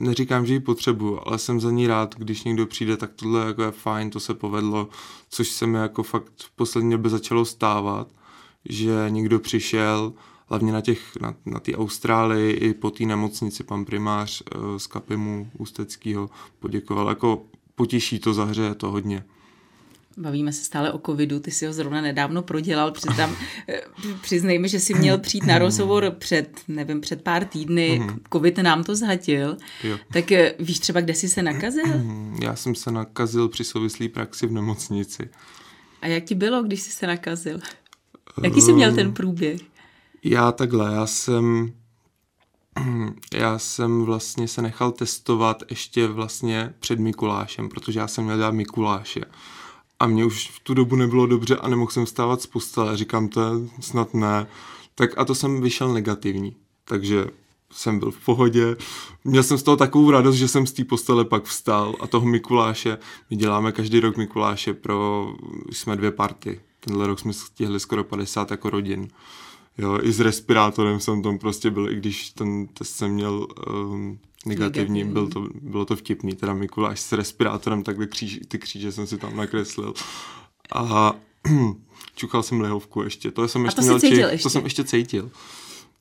neříkám, 0.00 0.46
že 0.46 0.54
ji 0.54 0.60
potřebuju, 0.60 1.20
ale 1.24 1.38
jsem 1.38 1.60
za 1.60 1.70
ní 1.70 1.86
rád, 1.86 2.14
když 2.18 2.44
někdo 2.44 2.66
přijde, 2.66 2.96
tak 2.96 3.10
tohle 3.16 3.46
jako 3.46 3.62
je 3.62 3.70
fajn, 3.70 4.10
to 4.10 4.20
se 4.20 4.34
povedlo, 4.34 4.88
což 5.28 5.48
se 5.48 5.66
mi 5.66 5.78
jako 5.78 6.02
fakt 6.02 6.32
v 6.36 6.50
poslední 6.50 6.90
době 6.90 7.10
začalo 7.10 7.44
stávat, 7.44 8.08
že 8.64 9.06
někdo 9.08 9.38
přišel, 9.38 10.12
hlavně 10.46 10.72
na 10.72 10.80
těch, 10.80 11.16
na, 11.20 11.34
na 11.46 11.60
té 11.60 11.76
Austrálii 11.76 12.52
i 12.52 12.74
po 12.74 12.90
té 12.90 13.04
nemocnici 13.04 13.64
pan 13.64 13.84
primář 13.84 14.42
uh, 14.42 14.76
z 14.76 14.86
Kapimu 14.86 15.50
Ústeckého 15.58 16.30
poděkoval, 16.58 17.08
jako 17.08 17.42
potěší 17.74 18.18
to, 18.18 18.34
zahřeje 18.34 18.74
to 18.74 18.90
hodně. 18.90 19.24
Bavíme 20.16 20.52
se 20.52 20.64
stále 20.64 20.92
o 20.92 20.98
covidu, 20.98 21.40
ty 21.40 21.50
si 21.50 21.66
ho 21.66 21.72
zrovna 21.72 22.00
nedávno 22.00 22.42
prodělal, 22.42 22.90
přiznám, 22.90 23.36
eh, 23.68 23.80
přiznejme, 24.22 24.68
že 24.68 24.80
si 24.80 24.94
měl 24.94 25.18
přijít 25.18 25.46
na 25.46 25.58
rozhovor 25.58 26.10
před, 26.18 26.60
nevím, 26.68 27.00
před 27.00 27.22
pár 27.22 27.44
týdny, 27.44 28.00
mm-hmm. 28.00 28.18
covid 28.32 28.58
nám 28.58 28.84
to 28.84 28.96
zhatil, 28.96 29.56
jo. 29.84 29.98
tak 30.12 30.32
eh, 30.32 30.54
víš 30.58 30.78
třeba, 30.78 31.00
kde 31.00 31.14
jsi 31.14 31.28
se 31.28 31.42
nakazil? 31.42 31.84
Já 32.42 32.56
jsem 32.56 32.74
se 32.74 32.90
nakazil 32.90 33.48
při 33.48 33.64
souvislý 33.64 34.08
praxi 34.08 34.46
v 34.46 34.52
nemocnici. 34.52 35.28
A 36.02 36.06
jak 36.06 36.24
ti 36.24 36.34
bylo, 36.34 36.62
když 36.62 36.80
jsi 36.80 36.90
se 36.90 37.06
nakazil? 37.06 37.58
Jaký 38.42 38.60
jsi 38.60 38.72
měl 38.72 38.94
ten 38.94 39.12
průběh? 39.12 39.60
Já 40.24 40.52
takhle, 40.52 40.94
já 40.94 41.06
jsem 41.06 41.72
já 43.34 43.58
jsem 43.58 44.04
vlastně 44.04 44.48
se 44.48 44.62
nechal 44.62 44.92
testovat 44.92 45.62
ještě 45.70 46.06
vlastně 46.06 46.74
před 46.80 46.98
Mikulášem, 46.98 47.68
protože 47.68 47.98
já 47.98 48.08
jsem 48.08 48.24
měl 48.24 48.36
dělat 48.36 48.54
Mikuláše. 48.54 49.20
A 50.04 50.06
mě 50.06 50.24
už 50.24 50.50
v 50.50 50.60
tu 50.60 50.74
dobu 50.74 50.96
nebylo 50.96 51.26
dobře 51.26 51.56
a 51.56 51.68
nemohl 51.68 51.90
jsem 51.90 52.04
vstávat 52.04 52.42
z 52.42 52.46
postele. 52.46 52.96
Říkám, 52.96 53.28
to 53.28 53.40
snad 53.80 54.14
ne. 54.14 54.46
Tak 54.94 55.18
a 55.18 55.24
to 55.24 55.34
jsem 55.34 55.60
vyšel 55.60 55.92
negativní. 55.92 56.56
takže 56.84 57.26
jsem 57.70 57.98
byl 57.98 58.10
v 58.10 58.24
pohodě. 58.24 58.76
Měl 59.24 59.42
jsem 59.42 59.58
z 59.58 59.62
toho 59.62 59.76
takovou 59.76 60.10
radost, 60.10 60.36
že 60.36 60.48
jsem 60.48 60.66
z 60.66 60.72
té 60.72 60.84
postele 60.84 61.24
pak 61.24 61.44
vstal 61.44 61.94
a 62.00 62.06
toho 62.06 62.26
Mikuláše, 62.26 62.98
my 63.30 63.36
děláme 63.36 63.72
každý 63.72 64.00
rok 64.00 64.16
Mikuláše 64.16 64.74
pro, 64.74 65.28
jsme 65.72 65.96
dvě 65.96 66.10
party. 66.10 66.60
Tenhle 66.80 67.06
rok 67.06 67.18
jsme 67.18 67.32
stihli 67.32 67.80
skoro 67.80 68.04
50 68.04 68.50
jako 68.50 68.70
rodin. 68.70 69.08
Jo, 69.78 69.98
i 70.02 70.12
s 70.12 70.20
respirátorem 70.20 71.00
jsem 71.00 71.22
tam 71.22 71.38
prostě 71.38 71.70
byl, 71.70 71.90
i 71.90 71.94
když 71.94 72.30
ten 72.30 72.66
test 72.66 72.96
jsem 72.96 73.10
měl 73.10 73.46
um, 73.68 74.18
negativní, 74.46 75.04
byl 75.04 75.28
to, 75.28 75.48
bylo 75.60 75.84
to 75.84 75.96
vtipný, 75.96 76.34
teda 76.34 76.54
Mikuláš 76.54 77.00
s 77.00 77.12
respirátorem, 77.12 77.82
takhle 77.82 78.06
kříž, 78.06 78.40
ty 78.48 78.58
kříže 78.58 78.92
jsem 78.92 79.06
si 79.06 79.18
tam 79.18 79.36
nakreslil. 79.36 79.94
A 80.74 81.14
čukal 82.16 82.42
jsem 82.42 82.60
lehovku 82.60 83.02
ještě, 83.02 83.30
to 83.30 83.48
jsem 83.48 83.64
ještě 83.64 83.80
to 83.80 83.84
měl 83.84 84.00
cítil 84.00 84.18
čich, 84.18 84.32
ještě. 84.32 84.42
to 84.42 84.50
jsem 84.50 84.64
ještě 84.64 84.84
cítil. 84.84 85.30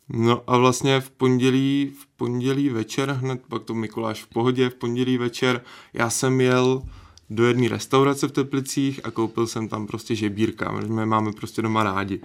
No 0.09 0.43
a 0.47 0.57
vlastně 0.57 1.01
v 1.01 1.09
pondělí, 1.09 1.93
v 1.99 2.07
pondělí 2.17 2.69
večer, 2.69 3.11
hned 3.11 3.41
pak 3.49 3.63
to 3.63 3.73
Mikuláš 3.73 4.23
v 4.23 4.27
pohodě, 4.27 4.69
v 4.69 4.75
pondělí 4.75 5.17
večer 5.17 5.61
já 5.93 6.09
jsem 6.09 6.41
jel 6.41 6.83
do 7.29 7.45
jedné 7.45 7.69
restaurace 7.69 8.27
v 8.27 8.31
Teplicích 8.31 8.99
a 9.03 9.11
koupil 9.11 9.47
jsem 9.47 9.67
tam 9.67 9.87
prostě 9.87 10.15
žebírka, 10.15 10.71
my 10.71 11.05
máme 11.05 11.31
prostě 11.31 11.61
doma 11.61 11.83
rádi. 11.83 12.19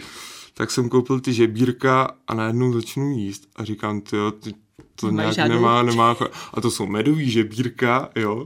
Tak 0.54 0.70
jsem 0.70 0.88
koupil 0.88 1.20
ty 1.20 1.32
žebírka 1.32 2.14
a 2.28 2.34
najednou 2.34 2.72
začnu 2.72 3.10
jíst 3.10 3.48
a 3.56 3.64
říkám, 3.64 4.00
tyjo, 4.00 4.30
ty, 4.30 4.54
to 5.00 5.06
Nemají 5.06 5.24
nějak 5.24 5.34
žádnou 5.34 5.54
nemá, 5.54 5.82
nemá, 5.82 6.16
a 6.54 6.60
to 6.60 6.70
jsou 6.70 6.86
medový 6.86 7.30
žebírka, 7.30 8.10
jo. 8.16 8.44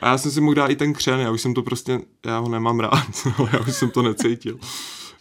A 0.00 0.08
já 0.08 0.18
jsem 0.18 0.30
si 0.30 0.40
mohl 0.40 0.54
dát 0.54 0.70
i 0.70 0.76
ten 0.76 0.92
křen, 0.92 1.20
já 1.20 1.30
už 1.30 1.40
jsem 1.40 1.54
to 1.54 1.62
prostě, 1.62 2.00
já 2.26 2.38
ho 2.38 2.48
nemám 2.48 2.80
rád, 2.80 3.08
ale 3.38 3.50
já 3.52 3.60
už 3.60 3.76
jsem 3.76 3.90
to 3.90 4.02
necítil. 4.02 4.58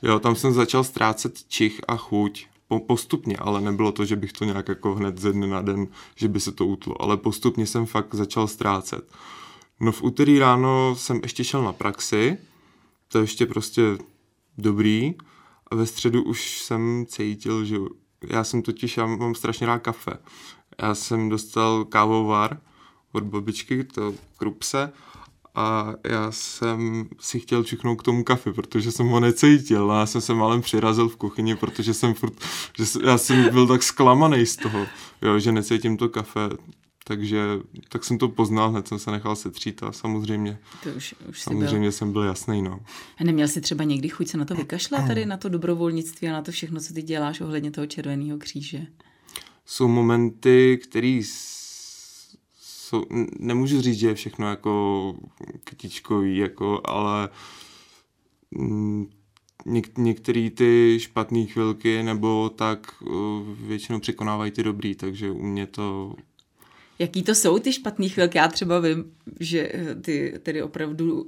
Jo, 0.01 0.19
tam 0.19 0.35
jsem 0.35 0.53
začal 0.53 0.83
ztrácet 0.83 1.43
čich 1.47 1.81
a 1.87 1.97
chuť 1.97 2.47
po, 2.67 2.79
postupně, 2.79 3.37
ale 3.37 3.61
nebylo 3.61 3.91
to, 3.91 4.05
že 4.05 4.15
bych 4.15 4.33
to 4.33 4.45
nějak 4.45 4.67
jako 4.67 4.95
hned 4.95 5.17
ze 5.17 5.33
dne 5.33 5.47
na 5.47 5.61
den, 5.61 5.87
že 6.15 6.27
by 6.27 6.39
se 6.39 6.51
to 6.51 6.65
utlo, 6.65 7.01
ale 7.01 7.17
postupně 7.17 7.65
jsem 7.67 7.85
fakt 7.85 8.15
začal 8.15 8.47
ztrácet. 8.47 9.11
No 9.79 9.91
v 9.91 10.03
úterý 10.03 10.39
ráno 10.39 10.95
jsem 10.95 11.19
ještě 11.23 11.43
šel 11.43 11.63
na 11.63 11.73
praxi, 11.73 12.37
to 13.07 13.17
je 13.17 13.23
ještě 13.23 13.45
prostě 13.45 13.81
dobrý, 14.57 15.15
a 15.67 15.75
ve 15.75 15.85
středu 15.85 16.23
už 16.23 16.61
jsem 16.61 17.05
cítil, 17.07 17.65
že 17.65 17.77
já 18.27 18.43
jsem 18.43 18.61
totiž, 18.61 18.97
já 18.97 19.05
mám 19.05 19.35
strašně 19.35 19.67
rád 19.67 19.79
kafe. 19.79 20.11
Já 20.81 20.95
jsem 20.95 21.29
dostal 21.29 21.85
kávovar 21.85 22.59
od 23.11 23.23
babičky, 23.23 23.83
to 23.83 24.13
krupse, 24.37 24.91
a 25.55 25.93
já 26.03 26.31
jsem 26.31 27.09
si 27.19 27.39
chtěl 27.39 27.63
čuchnout 27.63 27.99
k 28.01 28.03
tomu 28.03 28.23
kafe, 28.23 28.53
protože 28.53 28.91
jsem 28.91 29.07
ho 29.07 29.19
necítil. 29.19 29.91
A 29.91 29.99
já 29.99 30.05
jsem 30.05 30.21
se 30.21 30.33
malem 30.33 30.61
přirazil 30.61 31.09
v 31.09 31.15
kuchyni, 31.15 31.55
protože 31.55 31.93
jsem 31.93 32.13
furt, 32.13 32.33
že 32.77 32.85
jsem, 32.85 33.01
já 33.01 33.17
jsem 33.17 33.49
byl 33.49 33.67
tak 33.67 33.83
zklamaný 33.83 34.45
z 34.45 34.55
toho, 34.55 34.85
jo, 35.21 35.39
že 35.39 35.51
necítím 35.51 35.97
to 35.97 36.09
kafe. 36.09 36.49
Takže 37.03 37.43
tak 37.89 38.03
jsem 38.03 38.17
to 38.17 38.29
poznal, 38.29 38.69
hned 38.69 38.87
jsem 38.87 38.99
se 38.99 39.11
nechal 39.11 39.35
setřít 39.35 39.83
a 39.83 39.91
samozřejmě, 39.91 40.59
To 40.83 40.89
už, 40.89 41.15
už 41.29 41.41
samozřejmě 41.41 41.79
byl. 41.79 41.91
jsem 41.91 42.11
byl 42.13 42.23
jasný, 42.23 42.61
no. 42.61 42.79
A 43.17 43.23
neměl 43.23 43.47
jsi 43.47 43.61
třeba 43.61 43.83
někdy 43.83 44.09
chuť 44.09 44.27
se 44.27 44.37
na 44.37 44.45
to 44.45 44.55
vykašlat, 44.55 45.07
tady 45.07 45.25
na 45.25 45.37
to 45.37 45.49
dobrovolnictví 45.49 46.29
a 46.29 46.33
na 46.33 46.41
to 46.41 46.51
všechno, 46.51 46.79
co 46.79 46.93
ty 46.93 47.01
děláš 47.01 47.41
ohledně 47.41 47.71
toho 47.71 47.87
Červeného 47.87 48.37
kříže? 48.37 48.87
Jsou 49.69 49.87
momenty, 49.87 50.79
který 50.83 51.23
s- 51.23 52.37
jsou, 52.61 53.05
nemůžu 53.39 53.81
říct, 53.81 53.99
že 53.99 54.07
je 54.07 54.15
všechno 54.15 54.49
jako 54.49 55.15
kytičkový, 55.63 56.37
jako, 56.37 56.81
ale 56.85 57.29
mm, 58.51 59.09
něk, 59.65 59.97
některé 59.97 60.49
ty 60.49 60.97
špatné 61.01 61.45
chvilky 61.45 62.03
nebo 62.03 62.49
tak 62.49 62.93
uh, 63.01 63.11
většinou 63.67 63.99
překonávají 63.99 64.51
ty 64.51 64.63
dobrý, 64.63 64.95
takže 64.95 65.31
u 65.31 65.43
mě 65.43 65.67
to 65.67 66.13
Jaký 66.99 67.23
to 67.23 67.35
jsou 67.35 67.59
ty 67.59 67.73
špatné 67.73 68.09
chvilky? 68.09 68.37
Já 68.37 68.47
třeba 68.47 68.79
vím, 68.79 69.05
že 69.39 69.71
eh, 69.73 69.95
ty 69.95 70.33
tedy 70.43 70.63
opravdu 70.63 71.21
uh, 71.21 71.27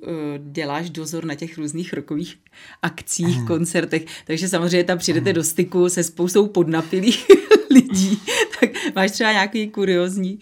děláš 0.51 0.89
dozor 0.89 1.25
na 1.25 1.35
těch 1.35 1.57
různých 1.57 1.93
rokových 1.93 2.37
akcích, 2.81 3.37
koncertech, 3.47 4.05
takže 4.25 4.47
samozřejmě 4.49 4.83
tam 4.83 4.97
přijdete 4.97 5.33
do 5.33 5.43
styku 5.43 5.89
se 5.89 6.03
spoustou 6.03 6.47
podnapilých 6.47 7.25
lidí. 7.73 8.21
Tak 8.59 8.69
máš 8.95 9.11
třeba 9.11 9.31
nějaký 9.31 9.69
kuriozní 9.69 10.39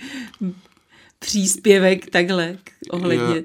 příspěvek 1.19 2.09
takhle 2.09 2.57
ohledně... 2.91 3.43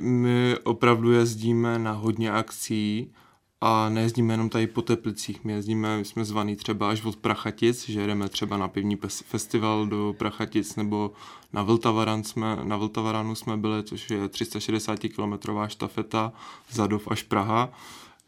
My 0.00 0.56
opravdu 0.64 1.12
jezdíme 1.12 1.78
na 1.78 1.92
hodně 1.92 2.32
akcí 2.32 3.12
a 3.60 3.88
nejezdíme 3.88 4.34
jenom 4.34 4.48
tady 4.48 4.66
po 4.66 4.82
Teplicích, 4.82 5.44
my 5.44 5.52
jezdíme, 5.52 5.98
my 5.98 6.04
jsme 6.04 6.24
zvaný 6.24 6.56
třeba 6.56 6.90
až 6.90 7.04
od 7.04 7.16
Prachatic, 7.16 7.88
že 7.88 8.00
jedeme 8.00 8.28
třeba 8.28 8.56
na 8.56 8.68
pivní 8.68 8.98
festival 9.24 9.86
do 9.86 10.14
Prachatic 10.18 10.76
nebo 10.76 11.12
na 11.52 11.62
Vltavaran 11.62 12.24
jsme, 12.24 12.56
na 12.62 12.76
Vltavaranu 12.76 13.34
jsme 13.34 13.56
byli, 13.56 13.82
což 13.82 14.10
je 14.10 14.28
360 14.28 14.98
kilometrová 14.98 15.68
štafeta 15.68 16.32
Zadov 16.70 17.08
až 17.08 17.22
Praha, 17.22 17.72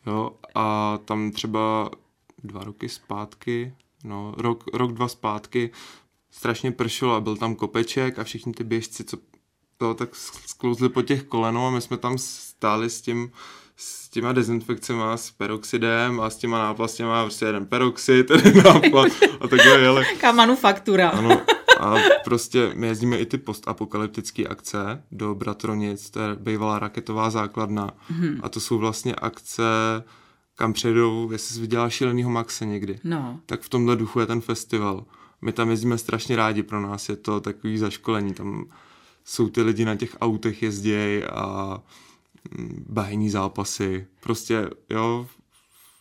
jo, 0.07 0.33
a 0.55 0.99
tam 1.05 1.31
třeba 1.31 1.91
dva 2.45 2.65
roky 2.65 2.89
zpátky, 2.89 3.73
no 4.05 4.35
rok, 4.39 4.65
rok 4.73 4.93
dva 4.93 5.09
zpátky 5.09 5.71
strašně 6.31 6.73
pršelo 6.73 7.15
a 7.15 7.21
byl 7.21 7.37
tam 7.37 7.55
kopeček 7.55 8.19
a 8.19 8.25
všichni 8.25 8.53
ty 8.53 8.65
běžci, 8.65 9.05
co 9.05 9.17
to 9.77 9.95
tak 9.95 10.09
sklouzli 10.47 10.89
po 10.89 11.03
těch 11.03 11.23
kolenou 11.23 11.67
a 11.67 11.71
my 11.71 11.81
jsme 11.81 11.97
tam 11.97 12.19
stáli 12.19 12.91
s 12.91 13.01
tím 13.01 13.31
s 13.79 14.09
těma 14.09 14.33
dezinfekcema, 14.33 15.17
s 15.17 15.31
peroxidem 15.31 16.21
a 16.21 16.31
s 16.31 16.37
těma 16.37 16.59
náplastěma, 16.59 17.23
prostě 17.25 17.45
jeden 17.45 17.67
peroxid, 17.67 18.31
jeden 18.45 18.65
náplast 18.65 19.23
a 19.41 19.49
takhle 19.49 19.81
jeli. 19.81 20.05
Jaká 20.15 20.33
manufaktura. 20.33 21.09
Ano, 21.09 21.43
a 21.81 21.95
prostě 22.25 22.71
my 22.75 22.87
jezdíme 22.87 23.19
i 23.19 23.27
ty 23.27 23.39
postapokalyptické 23.39 24.47
akce 24.47 25.03
do 25.13 25.35
Bratronic, 25.35 26.11
to 26.11 26.21
je 26.21 26.35
bývalá 26.37 26.79
raketová 26.79 27.31
základna 27.31 27.91
Mhm. 28.11 28.41
a 28.43 28.49
to 28.49 28.61
jsou 28.61 28.79
vlastně 28.79 29.15
akce, 29.15 29.63
kam 30.57 30.73
přijedou, 30.73 31.33
jestli 31.33 31.55
jsi 31.55 31.61
viděla 31.61 31.91
Šílenýho 31.91 32.31
Maxe 32.31 32.67
někdy 32.67 32.99
No, 33.05 33.41
tak 33.47 33.61
v 33.61 33.69
tomhle 33.69 33.97
duchu 33.97 34.21
je 34.21 34.27
ten 34.27 34.41
festival. 34.41 35.05
My 35.43 35.53
tam 35.53 35.71
jezdíme 35.71 35.99
strašně 35.99 36.37
rádi, 36.37 36.63
pro 36.63 36.81
nás 36.81 37.09
je 37.09 37.17
to 37.17 37.41
takový 37.41 37.79
zaškolení, 37.79 38.35
tam 38.35 38.65
jsou 39.25 39.49
ty 39.49 39.63
lidi 39.63 39.85
na 39.85 39.97
těch 39.97 40.17
autech 40.21 40.63
jezdějí 40.63 41.25
a 41.25 41.79
mm, 42.59 42.85
bahení 42.89 43.31
zápasy, 43.31 44.07
prostě 44.21 44.71
jo, 44.91 45.27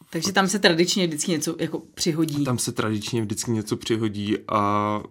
takže 0.09 0.31
tam 0.31 0.47
se 0.47 0.59
tradičně 0.59 1.07
vždycky 1.07 1.31
něco 1.31 1.55
jako 1.59 1.79
přihodí. 1.93 2.43
tam 2.43 2.57
se 2.57 2.71
tradičně 2.71 3.21
vždycky 3.21 3.51
něco 3.51 3.77
přihodí 3.77 4.37
a 4.47 5.01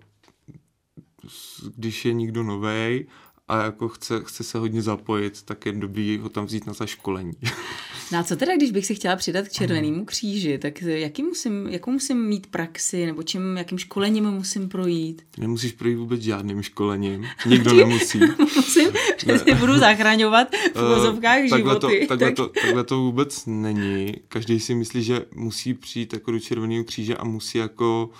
když 1.76 2.04
je 2.04 2.12
někdo 2.12 2.42
novej 2.42 3.06
a 3.48 3.62
jako 3.62 3.88
chce, 3.88 4.20
chce 4.24 4.44
se 4.44 4.58
hodně 4.58 4.82
zapojit, 4.82 5.42
tak 5.42 5.66
je 5.66 5.72
dobrý 5.72 6.18
ho 6.18 6.28
tam 6.28 6.46
vzít 6.46 6.66
na 6.66 6.72
zaškolení. 6.72 7.32
No 8.12 8.18
a 8.18 8.22
co 8.22 8.36
teda, 8.36 8.56
když 8.56 8.70
bych 8.70 8.86
se 8.86 8.94
chtěla 8.94 9.16
přidat 9.16 9.48
k 9.48 9.52
Červenému 9.52 10.04
kříži, 10.04 10.58
tak 10.58 10.82
jaký 10.82 11.22
musím, 11.22 11.66
jakou 11.66 11.90
musím 11.90 12.26
mít 12.28 12.46
praxi, 12.46 13.06
nebo 13.06 13.22
čím, 13.22 13.56
jakým 13.56 13.78
školením 13.78 14.24
musím 14.24 14.68
projít? 14.68 15.22
Nemusíš 15.38 15.72
projít 15.72 15.94
vůbec 15.94 16.20
žádným 16.20 16.62
školením, 16.62 17.26
nikdo 17.46 17.72
nemusí. 17.72 18.20
Musím, 18.56 18.88
přesně 19.16 19.54
budu 19.54 19.78
zachraňovat 19.78 20.48
v 20.50 20.76
Eh, 20.76 20.94
vozovkách 20.94 21.38
takhle 21.50 21.78
to, 21.80 21.88
takhle, 22.08 22.28
tak... 22.28 22.34
to, 22.36 22.48
takhle 22.48 22.84
to 22.84 22.98
vůbec 22.98 23.46
není. 23.46 24.14
Každý 24.28 24.60
si 24.60 24.74
myslí, 24.74 25.02
že 25.02 25.24
musí 25.34 25.74
přijít 25.74 26.12
jako 26.12 26.30
do 26.30 26.40
Červeného 26.40 26.84
kříže 26.84 27.16
a 27.16 27.24
musí 27.24 27.58
jako 27.58 28.10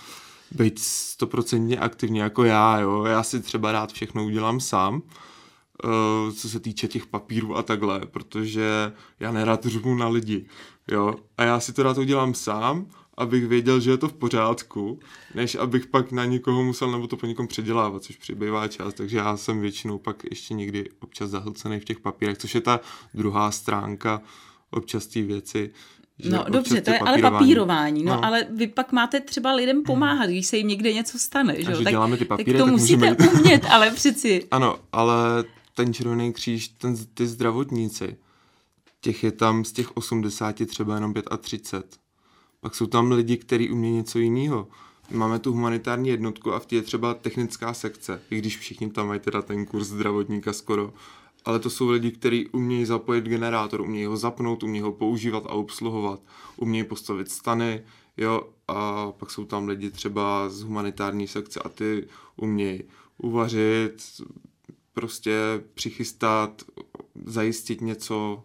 být 0.50 0.79
stoprocentně 0.79 1.79
aktivní 1.79 2.19
jako 2.19 2.45
já, 2.45 2.81
jo. 2.81 3.05
Já 3.05 3.23
si 3.23 3.41
třeba 3.41 3.73
rád 3.73 3.93
všechno 3.93 4.25
udělám 4.25 4.61
sám, 4.61 4.95
uh, 4.95 5.00
co 6.37 6.49
se 6.49 6.61
týče 6.61 6.88
těch 6.88 7.07
papírů 7.07 7.57
a 7.57 7.62
takhle, 7.62 8.00
protože 8.00 8.93
já 9.21 9.33
nerad 9.33 9.66
řvu 9.66 9.95
na 9.95 10.09
lidi, 10.09 10.47
jo. 10.90 11.14
A 11.38 11.45
já 11.45 11.61
si 11.61 11.73
to 11.73 11.83
rád 11.83 11.99
udělám 11.99 12.35
sám, 12.35 12.87
abych 13.16 13.47
věděl, 13.47 13.81
že 13.81 13.90
je 13.90 13.97
to 13.97 14.09
v 14.09 14.12
pořádku, 14.12 15.00
než 15.35 15.54
abych 15.54 15.87
pak 15.87 16.12
na 16.12 16.25
někoho 16.25 16.64
musel 16.64 16.90
nebo 16.93 17.07
to 17.07 17.16
po 17.16 17.26
někom 17.26 17.47
předělávat, 17.47 18.02
což 18.02 18.16
přibývá 18.16 18.69
čas, 18.69 18.95
takže 18.95 19.16
já 19.16 19.37
jsem 19.37 19.61
většinou 19.61 19.99
pak 19.99 20.23
ještě 20.31 20.54
někdy 20.54 20.88
občas 21.00 21.31
zahlcený 21.31 21.81
v 21.81 21.85
těch 21.85 22.00
papírech, 22.00 22.38
což 22.38 22.54
je 22.54 22.61
ta 22.61 22.81
druhá 23.14 23.50
stránka 23.50 24.21
občas 24.71 25.07
té 25.07 25.23
věci. 25.23 25.71
že 26.19 26.31
No 26.31 26.45
dobře, 26.49 26.81
to 26.81 26.90
je 26.90 26.99
ale 26.99 27.19
papírování, 27.19 28.04
no, 28.04 28.14
No. 28.14 28.25
ale 28.25 28.47
vy 28.57 28.66
pak 28.66 28.93
máte 28.93 29.21
třeba 29.21 29.52
lidem 29.52 29.83
pomáhat, 29.83 30.26
když 30.26 30.47
se 30.47 30.57
jim 30.57 30.69
někde 30.69 30.93
něco 30.93 31.19
stane, 31.19 31.54
že 31.62 31.71
jo? 31.73 31.78
že 31.78 31.85
děláme 31.85 32.16
ty 32.16 32.25
tak 32.25 32.28
papíry, 32.28 32.59
to 32.59 32.64
tak 32.64 32.73
musíte 32.73 33.11
můžeme- 33.11 33.33
umět, 33.40 33.64
ale 33.71 33.90
přeci. 33.90 34.47
Ano, 34.50 34.76
ale 34.93 35.45
ten 35.75 35.95
Červený 35.95 36.33
kříž, 36.33 36.69
ten, 36.69 36.97
ty 37.14 37.26
zdravotníci, 37.26 38.16
těch 39.00 39.25
je 39.25 39.33
tam 39.33 39.64
z 39.64 39.73
těch 39.73 39.97
80 39.97 40.66
třeba 40.66 40.95
jenom 40.95 41.14
35. 41.40 42.00
Pak 42.61 42.75
jsou 42.75 42.87
tam 42.87 43.12
lidi, 43.12 43.37
kteří 43.37 43.71
umějí 43.71 43.95
něco 43.95 44.19
jiného. 44.19 44.69
Máme 45.11 45.38
tu 45.38 45.52
humanitární 45.52 46.09
jednotku 46.09 46.52
a 46.52 46.59
v 46.59 46.66
té 46.66 46.76
je 46.76 46.83
třeba 46.83 47.14
technická 47.14 47.75
sekce, 47.75 48.23
i 48.31 48.38
když 48.38 48.59
všichni 48.59 48.90
tam 48.90 49.07
mají 49.07 49.21
teda 49.21 49.43
ten 49.43 49.66
kurz 49.66 49.88
zdravotníka 49.88 50.52
skoro. 50.52 50.93
ale 51.45 51.59
to 51.59 51.71
jsou 51.71 51.88
lidi, 51.90 52.11
kteří 52.11 52.49
umějí 52.49 52.85
zapojit 52.85 53.25
generátor, 53.25 53.81
umějí 53.81 54.07
ho 54.07 54.16
zapnout, 54.16 54.62
umějí 54.62 54.83
ho 54.83 54.93
používat 54.93 55.47
a 55.47 55.50
obsluhovat, 55.50 56.21
umějí 56.57 56.85
postavit 56.85 57.31
stany, 57.31 57.83
jo, 58.16 58.49
a 58.69 59.12
pak 59.12 59.31
jsou 59.31 59.45
tam 59.45 59.69
lidi 59.69 59.90
třeba 59.90 60.49
z 60.49 60.62
humanitární 60.62 61.28
sekce 61.28 61.61
a 61.61 61.69
ty 61.69 62.07
umějí 62.37 62.83
uvařit, 63.19 64.02
prostě 64.94 65.62
přichystat, 65.74 66.62
zajistit 67.24 67.80
něco, 67.80 68.44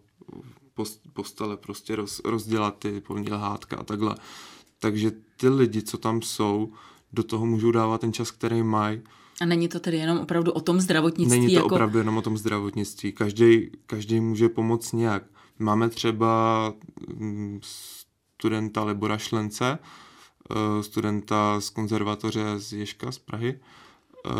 postele, 1.12 1.56
prostě 1.56 1.96
roz, 1.96 2.20
rozdělat 2.24 2.78
ty 2.78 3.00
polní 3.00 3.32
lhátka 3.32 3.76
a 3.76 3.84
takhle. 3.84 4.16
Takže 4.78 5.12
ty 5.36 5.48
lidi, 5.48 5.82
co 5.82 5.98
tam 5.98 6.22
jsou, 6.22 6.72
do 7.12 7.22
toho 7.22 7.46
můžou 7.46 7.70
dávat 7.70 8.00
ten 8.00 8.12
čas, 8.12 8.30
který 8.30 8.62
mají. 8.62 9.00
A 9.40 9.44
není 9.44 9.68
to 9.68 9.80
tedy 9.80 9.96
jenom 9.96 10.18
opravdu 10.18 10.52
o 10.52 10.60
tom 10.60 10.80
zdravotnictví? 10.80 11.40
Není 11.40 11.54
to 11.54 11.60
jako... 11.62 11.74
opravdu 11.74 11.98
jenom 11.98 12.16
o 12.16 12.22
tom 12.22 12.38
zdravotnictví. 12.38 13.12
Každý, 13.12 13.70
každý 13.86 14.20
může 14.20 14.48
pomoct 14.48 14.92
nějak. 14.92 15.22
Máme 15.58 15.88
třeba 15.88 16.74
mm, 17.16 17.60
studenta 17.62 18.84
Libora 18.84 19.18
Šlence, 19.18 19.78
eh, 20.50 20.82
studenta 20.82 21.60
z 21.60 21.70
konzervatoře 21.70 22.44
z 22.58 22.72
Ježka 22.72 23.12
z 23.12 23.18
Prahy, 23.18 23.60
eh, 24.26 24.30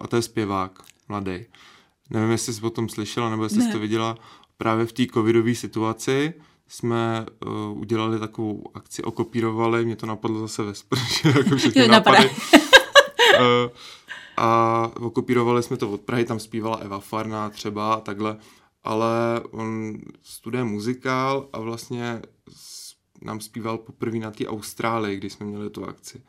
a 0.00 0.06
to 0.06 0.16
je 0.16 0.22
zpěvák, 0.22 0.82
mladý. 1.10 1.46
Nevím, 2.10 2.30
jestli 2.30 2.54
jsi 2.54 2.62
o 2.62 2.70
tom 2.70 2.88
slyšela, 2.88 3.30
nebo 3.30 3.44
jestli 3.44 3.58
ne. 3.58 3.64
jsi 3.64 3.72
to 3.72 3.78
viděla. 3.78 4.16
Právě 4.56 4.86
v 4.86 4.92
té 4.92 5.06
covidové 5.06 5.54
situaci 5.54 6.34
jsme 6.68 7.26
uh, 7.46 7.78
udělali 7.78 8.18
takovou 8.18 8.62
akci, 8.74 9.02
okopírovali, 9.02 9.84
mě 9.84 9.96
to 9.96 10.06
napadlo 10.06 10.40
zase 10.40 10.62
ve 10.62 10.74
sprše, 10.74 11.28
jako 11.38 11.56
všechny 11.56 11.88
nápady. 11.88 12.30
uh, 12.30 13.70
a 14.36 14.90
okopírovali 15.00 15.62
jsme 15.62 15.76
to 15.76 15.90
od 15.90 16.00
Prahy, 16.00 16.24
tam 16.24 16.38
zpívala 16.38 16.76
Eva 16.76 17.00
Farná 17.00 17.50
třeba 17.50 17.94
a 17.94 18.00
takhle, 18.00 18.36
ale 18.84 19.40
on 19.50 19.98
studuje 20.22 20.64
muzikál 20.64 21.48
a 21.52 21.60
vlastně 21.60 22.22
nám 23.22 23.40
zpíval 23.40 23.78
poprvé 23.78 24.18
na 24.18 24.30
té 24.30 24.46
Austrálii, 24.46 25.16
když 25.16 25.32
jsme 25.32 25.46
měli 25.46 25.70
tu 25.70 25.84
akci. 25.84 26.22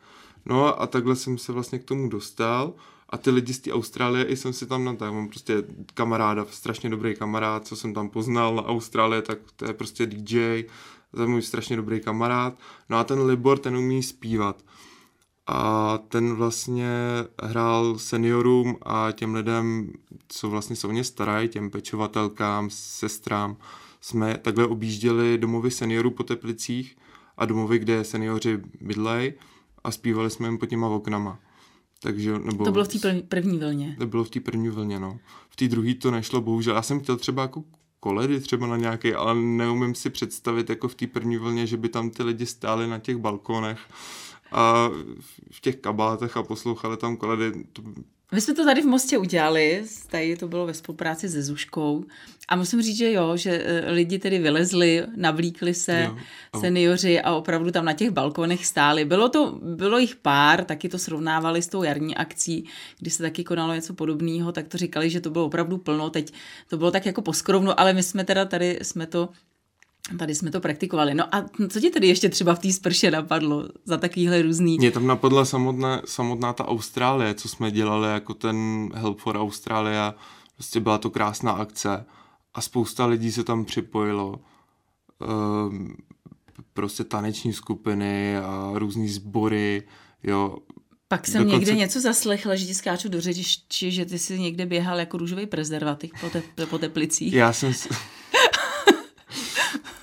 No 0.46 0.82
a 0.82 0.86
takhle 0.86 1.16
jsem 1.16 1.38
se 1.38 1.52
vlastně 1.52 1.78
k 1.78 1.84
tomu 1.84 2.08
dostal 2.08 2.74
a 3.12 3.16
ty 3.18 3.30
lidi 3.30 3.54
z 3.54 3.58
té 3.58 3.72
Austrálie, 3.72 4.24
i 4.24 4.36
jsem 4.36 4.52
si 4.52 4.66
tam 4.66 4.84
na 4.84 4.94
tak, 4.94 5.12
mám 5.12 5.28
prostě 5.28 5.64
kamaráda, 5.94 6.46
strašně 6.50 6.90
dobrý 6.90 7.14
kamarád, 7.14 7.66
co 7.66 7.76
jsem 7.76 7.94
tam 7.94 8.08
poznal 8.08 8.54
na 8.54 8.64
Austrálie, 8.66 9.22
tak 9.22 9.38
to 9.56 9.64
je 9.64 9.72
prostě 9.72 10.06
DJ, 10.06 10.64
to 11.14 11.20
je 11.20 11.26
můj 11.28 11.42
strašně 11.42 11.76
dobrý 11.76 12.00
kamarád. 12.00 12.58
No 12.88 12.98
a 12.98 13.04
ten 13.04 13.20
Libor, 13.20 13.58
ten 13.58 13.76
umí 13.76 14.02
zpívat. 14.02 14.64
A 15.46 15.98
ten 16.08 16.34
vlastně 16.34 16.90
hrál 17.42 17.98
seniorům 17.98 18.76
a 18.82 19.12
těm 19.12 19.34
lidem, 19.34 19.92
co 20.28 20.50
vlastně 20.50 20.76
se 20.76 20.86
o 20.86 20.92
ně 20.92 21.04
starají, 21.04 21.48
těm 21.48 21.70
pečovatelkám, 21.70 22.70
sestrám, 22.70 23.56
jsme 24.00 24.38
takhle 24.38 24.66
objížděli 24.66 25.38
domovy 25.38 25.70
seniorů 25.70 26.10
po 26.10 26.22
Teplicích 26.22 26.96
a 27.36 27.44
domovy, 27.46 27.78
kde 27.78 28.04
seniori 28.04 28.60
bydlej 28.80 29.34
a 29.84 29.90
zpívali 29.90 30.30
jsme 30.30 30.48
jim 30.48 30.58
pod 30.58 30.66
těma 30.66 30.88
oknama. 30.88 31.38
Takže, 32.02 32.38
nebo, 32.38 32.64
to 32.64 32.72
bylo 32.72 32.84
v 32.84 32.88
té 32.88 33.22
první 33.28 33.58
vlně. 33.58 33.96
To 33.98 34.06
bylo 34.06 34.24
v 34.24 34.30
té 34.30 34.40
první 34.40 34.68
vlně, 34.68 35.00
no. 35.00 35.18
V 35.48 35.56
té 35.56 35.68
druhé 35.68 35.94
to 35.94 36.10
nešlo, 36.10 36.40
bohužel. 36.40 36.74
Já 36.74 36.82
jsem 36.82 37.00
chtěl 37.00 37.16
třeba 37.16 37.42
jako 37.42 37.64
koledy 38.00 38.40
třeba 38.40 38.66
na 38.66 38.76
nějaký, 38.76 39.14
ale 39.14 39.34
neumím 39.34 39.94
si 39.94 40.10
představit 40.10 40.70
jako 40.70 40.88
v 40.88 40.94
té 40.94 41.06
první 41.06 41.36
vlně, 41.36 41.66
že 41.66 41.76
by 41.76 41.88
tam 41.88 42.10
ty 42.10 42.22
lidi 42.22 42.46
stáli 42.46 42.86
na 42.88 42.98
těch 42.98 43.16
balkonech 43.16 43.78
a 44.52 44.90
v 45.50 45.60
těch 45.60 45.76
kabátech 45.76 46.36
a 46.36 46.42
poslouchali 46.42 46.96
tam 46.96 47.16
koledy. 47.16 47.64
To 47.72 47.82
my 48.32 48.40
jsme 48.40 48.54
to 48.54 48.64
tady 48.64 48.82
v 48.82 48.86
Mostě 48.86 49.18
udělali, 49.18 49.84
tady 50.10 50.36
to 50.36 50.48
bylo 50.48 50.66
ve 50.66 50.74
spolupráci 50.74 51.28
se 51.28 51.42
Zuškou 51.42 52.04
a 52.48 52.56
musím 52.56 52.82
říct, 52.82 52.96
že 52.96 53.12
jo, 53.12 53.36
že 53.36 53.50
e, 53.50 53.90
lidi 53.90 54.18
tedy 54.18 54.38
vylezli, 54.38 55.04
navlíkli 55.16 55.74
se 55.74 56.02
jo. 56.02 56.16
seniori 56.60 57.20
a 57.20 57.34
opravdu 57.34 57.70
tam 57.70 57.84
na 57.84 57.92
těch 57.92 58.10
balkonech 58.10 58.66
stáli. 58.66 59.04
Bylo 59.04 59.28
to, 59.28 59.58
bylo 59.62 59.98
jich 59.98 60.16
pár, 60.16 60.64
taky 60.64 60.88
to 60.88 60.98
srovnávali 60.98 61.62
s 61.62 61.68
tou 61.68 61.82
jarní 61.82 62.16
akcí, 62.16 62.64
kdy 62.98 63.10
se 63.10 63.22
taky 63.22 63.44
konalo 63.44 63.74
něco 63.74 63.94
podobného, 63.94 64.52
tak 64.52 64.68
to 64.68 64.78
říkali, 64.78 65.10
že 65.10 65.20
to 65.20 65.30
bylo 65.30 65.44
opravdu 65.44 65.78
plno, 65.78 66.10
teď 66.10 66.32
to 66.68 66.76
bylo 66.76 66.90
tak 66.90 67.06
jako 67.06 67.22
poskrovno, 67.22 67.80
ale 67.80 67.92
my 67.92 68.02
jsme 68.02 68.24
teda 68.24 68.44
tady, 68.44 68.78
jsme 68.82 69.06
to 69.06 69.28
Tady 70.18 70.34
jsme 70.34 70.50
to 70.50 70.60
praktikovali. 70.60 71.14
No 71.14 71.34
a 71.34 71.44
co 71.68 71.80
ti 71.80 71.90
tedy 71.90 72.08
ještě 72.08 72.28
třeba 72.28 72.54
v 72.54 72.58
té 72.58 72.72
sprše 72.72 73.10
napadlo 73.10 73.68
za 73.84 73.96
takovýhle 73.96 74.42
různý? 74.42 74.78
Mě 74.78 74.90
tam 74.90 75.06
napadla 75.06 75.44
samotná, 75.44 76.02
samotná 76.04 76.52
ta 76.52 76.68
Austrálie, 76.68 77.34
co 77.34 77.48
jsme 77.48 77.70
dělali 77.70 78.08
jako 78.08 78.34
ten 78.34 78.88
Help 78.94 79.18
for 79.18 79.36
Australia. 79.36 80.14
Prostě 80.54 80.80
byla 80.80 80.98
to 80.98 81.10
krásná 81.10 81.52
akce 81.52 82.04
a 82.54 82.60
spousta 82.60 83.06
lidí 83.06 83.32
se 83.32 83.44
tam 83.44 83.64
připojilo. 83.64 84.40
Ehm, 85.22 85.94
prostě 86.72 87.04
taneční 87.04 87.52
skupiny 87.52 88.36
a 88.36 88.72
různý 88.74 89.08
sbory, 89.08 89.82
jo. 90.22 90.58
Pak 91.08 91.26
jsem 91.26 91.44
Dokonce... 91.44 91.58
někde 91.58 91.74
něco 91.74 92.00
zaslechla, 92.00 92.54
že 92.54 92.66
ti 92.66 92.74
skáču 92.74 93.08
do 93.08 93.20
řeči, 93.20 93.90
že 93.90 94.04
ty 94.04 94.18
jsi 94.18 94.38
někde 94.38 94.66
běhal 94.66 94.98
jako 94.98 95.18
růžový 95.18 95.46
prezervativ 95.46 96.10
po, 96.20 96.30
te, 96.30 96.66
po 96.66 96.78
teplicích. 96.78 97.32
Já 97.32 97.52
jsem... 97.52 97.72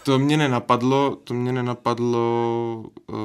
to 0.09 0.19
mě 0.19 0.37
nenapadlo, 0.37 1.15
to 1.23 1.33
mě 1.33 1.51
nenapadlo 1.51 2.85
uh, 3.07 3.17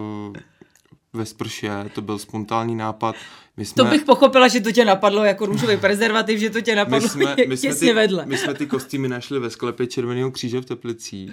ve 1.12 1.26
sprše, 1.26 1.90
to 1.94 2.02
byl 2.02 2.18
spontánní 2.18 2.74
nápad. 2.74 3.16
My 3.56 3.64
jsme, 3.64 3.84
to 3.84 3.90
bych 3.90 4.04
pochopila, 4.04 4.48
že 4.48 4.60
to 4.60 4.72
tě 4.72 4.84
napadlo 4.84 5.24
jako 5.24 5.46
růžový 5.46 5.76
prezervativ, 5.76 6.40
že 6.40 6.50
to 6.50 6.60
tě 6.60 6.76
napadlo 6.76 7.08
my 7.16 7.24
jsme, 7.24 7.36
my 7.48 7.56
jsme 7.56 7.74
ty, 7.74 7.92
vedle. 7.92 8.26
My 8.26 8.36
jsme 8.36 8.54
ty 8.54 8.66
kostýmy 8.66 9.08
našli 9.08 9.38
ve 9.38 9.50
sklepě 9.50 9.86
Červeného 9.86 10.30
kříže 10.30 10.60
v 10.60 10.64
Teplicích. 10.64 11.32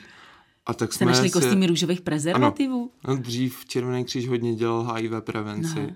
A 0.66 0.74
tak 0.74 0.94
jsme 0.94 1.06
našli 1.06 1.30
se... 1.30 1.40
kostýmy 1.40 1.68
růžových 1.68 2.02
prezervativů? 2.02 2.92
Ano, 3.04 3.16
no, 3.16 3.22
dřív 3.22 3.66
Červený 3.66 4.06
kříž 4.06 4.28
hodně 4.28 4.56
dělal 4.56 4.94
HIV 4.94 5.12
prevenci. 5.20 5.82
No. 5.82 5.96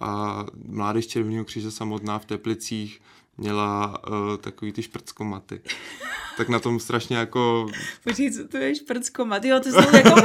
A 0.00 0.44
Mládež 0.68 1.06
Červeného 1.06 1.44
kříže 1.44 1.70
samotná 1.70 2.18
v 2.18 2.24
Teplicích 2.24 3.00
měla 3.38 4.02
uh, 4.08 4.36
takový 4.36 4.72
ty 4.72 4.82
šprckomaty. 4.82 5.60
tak 6.36 6.48
na 6.48 6.58
tom 6.58 6.80
strašně 6.80 7.16
jako... 7.16 7.66
Počkej, 8.04 8.32
co 8.32 8.48
to 8.48 8.56
je 8.56 8.74
šprckomat? 8.74 9.44
Jo, 9.44 9.60
to 9.60 9.70
jsou 9.70 9.96
jako... 9.96 10.20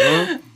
no, 0.00 0.26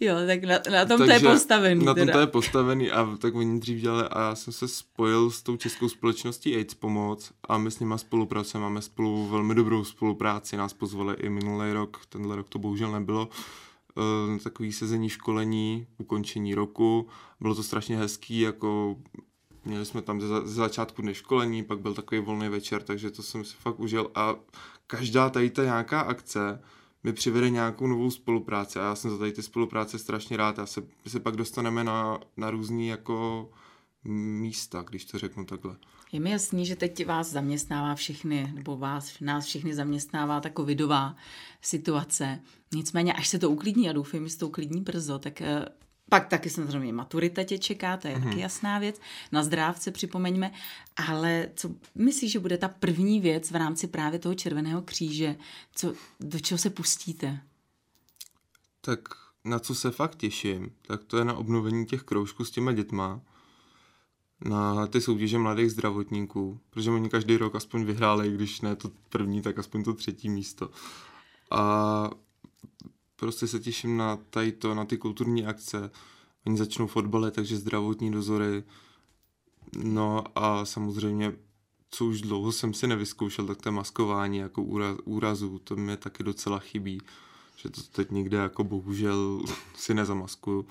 Jo, 0.00 0.14
tak 0.26 0.44
na, 0.44 0.58
na 0.72 0.84
tom 0.84 0.98
Takže 0.98 1.20
to 1.20 1.26
je 1.26 1.32
postavený. 1.32 1.84
Na 1.84 1.94
tom 1.94 2.00
teda. 2.00 2.12
to 2.12 2.20
je 2.20 2.26
postavený 2.26 2.90
a 2.90 3.16
tak 3.18 3.34
oni 3.34 3.60
dřív 3.60 3.80
dělali 3.80 4.08
a 4.08 4.20
já 4.20 4.34
jsem 4.34 4.52
se 4.52 4.68
spojil 4.68 5.30
s 5.30 5.42
tou 5.42 5.56
českou 5.56 5.88
společností 5.88 6.56
AIDS 6.56 6.74
Pomoc 6.74 7.32
a 7.48 7.58
my 7.58 7.70
s 7.70 7.78
nimi 7.78 7.94
spolupracujeme, 7.96 8.64
máme 8.64 8.82
spolu 8.82 9.26
velmi 9.26 9.54
dobrou 9.54 9.84
spolupráci, 9.84 10.56
nás 10.56 10.72
pozvali 10.72 11.14
i 11.14 11.28
minulý 11.28 11.72
rok, 11.72 12.00
tenhle 12.08 12.36
rok 12.36 12.48
to 12.48 12.58
bohužel 12.58 12.92
nebylo, 12.92 13.26
uh, 13.26 13.32
takový 14.42 14.72
sezení 14.72 15.08
školení, 15.08 15.86
ukončení 15.98 16.54
roku. 16.54 17.08
Bylo 17.40 17.54
to 17.54 17.62
strašně 17.62 17.96
hezký, 17.96 18.40
jako 18.40 18.96
měli 19.64 19.84
jsme 19.84 20.02
tam 20.02 20.20
ze, 20.20 20.26
začátku 20.44 21.02
dne 21.02 21.14
školení, 21.14 21.64
pak 21.64 21.78
byl 21.78 21.94
takový 21.94 22.20
volný 22.20 22.48
večer, 22.48 22.82
takže 22.82 23.10
to 23.10 23.22
jsem 23.22 23.44
si 23.44 23.54
fakt 23.56 23.80
užil 23.80 24.10
a 24.14 24.36
každá 24.86 25.30
tady 25.30 25.50
ta 25.50 25.64
nějaká 25.64 26.00
akce 26.00 26.60
mi 27.04 27.12
přivede 27.12 27.50
nějakou 27.50 27.86
novou 27.86 28.10
spolupráci 28.10 28.78
a 28.78 28.82
já 28.82 28.94
jsem 28.94 29.10
za 29.10 29.18
tady 29.18 29.32
ty 29.32 29.42
spolupráce 29.42 29.98
strašně 29.98 30.36
rád. 30.36 30.58
Já 30.58 30.66
se, 30.66 30.82
se 31.06 31.20
pak 31.20 31.36
dostaneme 31.36 31.84
na, 31.84 32.18
na 32.36 32.50
různý 32.50 32.88
jako 32.88 33.48
místa, 34.04 34.84
když 34.88 35.04
to 35.04 35.18
řeknu 35.18 35.44
takhle. 35.44 35.76
Je 36.16 36.20
mi 36.20 36.30
jasný, 36.30 36.66
že 36.66 36.76
teď 36.76 37.06
vás 37.06 37.30
zaměstnává 37.30 37.94
všechny, 37.94 38.52
nebo 38.54 38.76
vás, 38.76 39.20
nás 39.20 39.46
všechny 39.46 39.74
zaměstnává 39.74 40.40
ta 40.40 40.50
covidová 40.56 41.16
situace. 41.60 42.40
Nicméně, 42.74 43.12
až 43.12 43.28
se 43.28 43.38
to 43.38 43.50
uklidní, 43.50 43.90
a 43.90 43.92
doufám, 43.92 44.24
že 44.24 44.30
se 44.30 44.38
to 44.38 44.48
uklidní 44.48 44.80
brzo, 44.80 45.18
tak 45.18 45.40
eh, 45.40 45.66
pak 46.08 46.28
taky 46.28 46.50
samozřejmě 46.50 46.92
maturita 46.92 47.44
tě 47.44 47.58
čeká, 47.58 47.96
to 47.96 48.08
je 48.08 48.16
mm-hmm. 48.16 48.24
taky 48.24 48.40
jasná 48.40 48.78
věc. 48.78 49.00
Na 49.32 49.42
zdrávce 49.42 49.90
připomeňme. 49.90 50.52
Ale 51.08 51.48
co 51.56 51.70
myslíš, 51.94 52.32
že 52.32 52.40
bude 52.40 52.58
ta 52.58 52.68
první 52.68 53.20
věc 53.20 53.50
v 53.50 53.56
rámci 53.56 53.86
právě 53.86 54.18
toho 54.18 54.34
Červeného 54.34 54.82
kříže? 54.82 55.36
Co, 55.74 55.94
do 56.20 56.40
čeho 56.40 56.58
se 56.58 56.70
pustíte? 56.70 57.40
Tak 58.80 59.00
na 59.44 59.58
co 59.58 59.74
se 59.74 59.90
fakt 59.90 60.16
těším, 60.16 60.70
tak 60.86 61.04
to 61.04 61.18
je 61.18 61.24
na 61.24 61.34
obnovení 61.34 61.86
těch 61.86 62.02
kroužků 62.02 62.44
s 62.44 62.50
těma 62.50 62.72
dětma 62.72 63.20
na 64.44 64.86
ty 64.86 65.00
soutěže 65.00 65.38
mladých 65.38 65.70
zdravotníků, 65.70 66.60
protože 66.70 66.90
oni 66.90 67.08
každý 67.08 67.36
rok 67.36 67.54
aspoň 67.54 67.84
vyhráli, 67.84 68.32
když 68.32 68.60
ne 68.60 68.76
to 68.76 68.90
první, 69.08 69.42
tak 69.42 69.58
aspoň 69.58 69.84
to 69.84 69.94
třetí 69.94 70.28
místo. 70.28 70.70
A 71.50 72.10
prostě 73.16 73.46
se 73.46 73.60
těším 73.60 73.96
na 73.96 74.16
tady 74.30 74.52
to, 74.52 74.74
na 74.74 74.84
ty 74.84 74.98
kulturní 74.98 75.46
akce. 75.46 75.90
Oni 76.46 76.56
začnou 76.56 76.86
fotbaly, 76.86 77.30
takže 77.30 77.56
zdravotní 77.56 78.10
dozory. 78.10 78.64
No 79.84 80.24
a 80.34 80.64
samozřejmě, 80.64 81.32
co 81.90 82.04
už 82.04 82.20
dlouho 82.20 82.52
jsem 82.52 82.74
si 82.74 82.86
nevyzkoušel, 82.86 83.46
tak 83.46 83.62
to 83.62 83.72
maskování 83.72 84.38
jako 84.38 84.62
úraz, 84.62 84.98
úrazu, 85.04 85.58
to 85.58 85.76
mě 85.76 85.96
taky 85.96 86.22
docela 86.22 86.58
chybí. 86.58 87.00
Že 87.56 87.70
to 87.70 87.82
teď 87.82 88.10
nikde 88.10 88.36
jako 88.36 88.64
bohužel 88.64 89.42
si 89.74 89.94
nezamaskuju. 89.94 90.66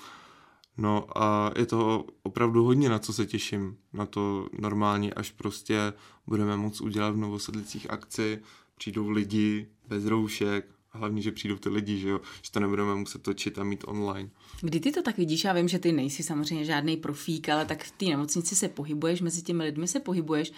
No 0.77 1.17
a 1.17 1.51
je 1.57 1.65
to 1.65 2.05
opravdu 2.23 2.63
hodně, 2.63 2.89
na 2.89 2.99
co 2.99 3.13
se 3.13 3.25
těším. 3.25 3.77
Na 3.93 4.05
to 4.05 4.47
normálně, 4.59 5.13
až 5.13 5.31
prostě 5.31 5.93
budeme 6.27 6.57
moct 6.57 6.81
udělat 6.81 7.09
v 7.09 7.17
Novosedlicích 7.17 7.91
akci, 7.91 8.39
přijdou 8.77 9.09
lidi 9.09 9.67
bez 9.87 10.05
roušek, 10.05 10.75
a 10.95 10.97
hlavně, 10.97 11.21
že 11.21 11.31
přijdou 11.31 11.55
ty 11.55 11.69
lidi, 11.69 11.97
že 11.97 12.09
jo, 12.09 12.21
že 12.41 12.51
to 12.51 12.59
nebudeme 12.59 12.95
muset 12.95 13.21
točit 13.21 13.59
a 13.59 13.63
mít 13.63 13.83
online. 13.87 14.29
Kdy 14.61 14.79
ty 14.79 14.91
to 14.91 15.01
tak 15.01 15.17
vidíš? 15.17 15.43
Já 15.43 15.53
vím, 15.53 15.67
že 15.67 15.79
ty 15.79 15.91
nejsi 15.91 16.23
samozřejmě 16.23 16.65
žádný 16.65 16.97
profík, 16.97 17.49
ale 17.49 17.65
tak 17.65 17.83
v 17.83 17.91
té 17.91 18.05
nemocnici 18.05 18.55
se 18.55 18.69
pohybuješ, 18.69 19.21
mezi 19.21 19.41
těmi 19.41 19.63
lidmi 19.63 19.87
se 19.87 19.99
pohybuješ, 19.99 20.51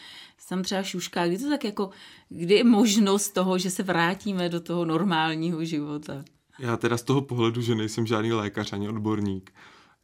tam 0.50 0.64
třeba 0.64 0.84
šušká, 0.84 1.28
kdy 1.28 1.38
to 1.38 1.50
tak 1.50 1.64
jako, 1.64 1.90
kdy 2.30 2.54
je 2.56 2.64
možnost 2.64 3.30
toho, 3.30 3.58
že 3.58 3.72
se 3.72 3.84
vrátíme 3.84 4.50
do 4.50 4.60
toho 4.60 4.86
normálního 4.86 5.66
života? 5.66 6.24
Já 6.60 6.78
teda 6.78 6.98
z 6.98 7.04
toho 7.04 7.22
pohledu, 7.22 7.62
že 7.62 7.76
nejsem 7.76 8.06
žádný 8.06 8.32
lékař 8.32 8.74
ani 8.74 8.90
odborník, 8.90 9.54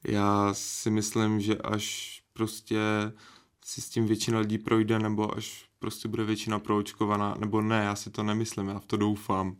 já 0.03 0.53
si 0.53 0.89
myslím, 0.89 1.41
že 1.41 1.57
až 1.57 2.13
prostě 2.33 2.79
si 3.65 3.81
s 3.81 3.89
tím 3.89 4.05
většina 4.07 4.39
lidí 4.39 4.57
projde, 4.57 4.99
nebo 4.99 5.37
až 5.37 5.65
prostě 5.79 6.07
bude 6.07 6.23
většina 6.23 6.59
proočkovaná, 6.59 7.35
nebo 7.39 7.61
ne, 7.61 7.83
já 7.83 7.95
si 7.95 8.09
to 8.09 8.23
nemyslím, 8.23 8.67
já 8.67 8.79
v 8.79 8.85
to 8.85 8.97
doufám. 8.97 9.55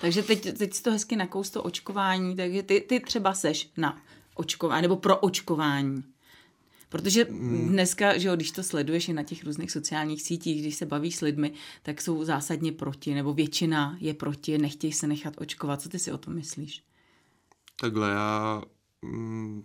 Takže 0.00 0.22
teď, 0.22 0.58
teď 0.58 0.74
si 0.74 0.82
to 0.82 0.90
hezky 0.90 1.16
nakous 1.16 1.50
to 1.50 1.62
očkování, 1.62 2.36
takže 2.36 2.62
ty, 2.62 2.80
ty 2.80 3.00
třeba 3.00 3.34
seš 3.34 3.70
na 3.76 4.02
očkování, 4.34 4.82
nebo 4.82 4.96
pro 4.96 5.16
očkování. 5.16 6.04
Protože 6.88 7.24
hmm. 7.24 7.68
dneska, 7.68 8.18
že 8.18 8.28
jo, 8.28 8.36
když 8.36 8.50
to 8.50 8.62
sleduješ 8.62 9.08
i 9.08 9.12
na 9.12 9.22
těch 9.22 9.44
různých 9.44 9.70
sociálních 9.70 10.22
sítích, 10.22 10.60
když 10.60 10.74
se 10.74 10.86
bavíš 10.86 11.16
s 11.16 11.20
lidmi, 11.20 11.52
tak 11.82 12.00
jsou 12.00 12.24
zásadně 12.24 12.72
proti, 12.72 13.14
nebo 13.14 13.34
většina 13.34 13.96
je 14.00 14.14
proti, 14.14 14.58
nechtějí 14.58 14.92
se 14.92 15.06
nechat 15.06 15.34
očkovat. 15.38 15.82
Co 15.82 15.88
ty 15.88 15.98
si 15.98 16.12
o 16.12 16.18
tom 16.18 16.34
myslíš? 16.34 16.82
Takhle, 17.80 18.10
já 18.10 18.62
mm, 19.02 19.64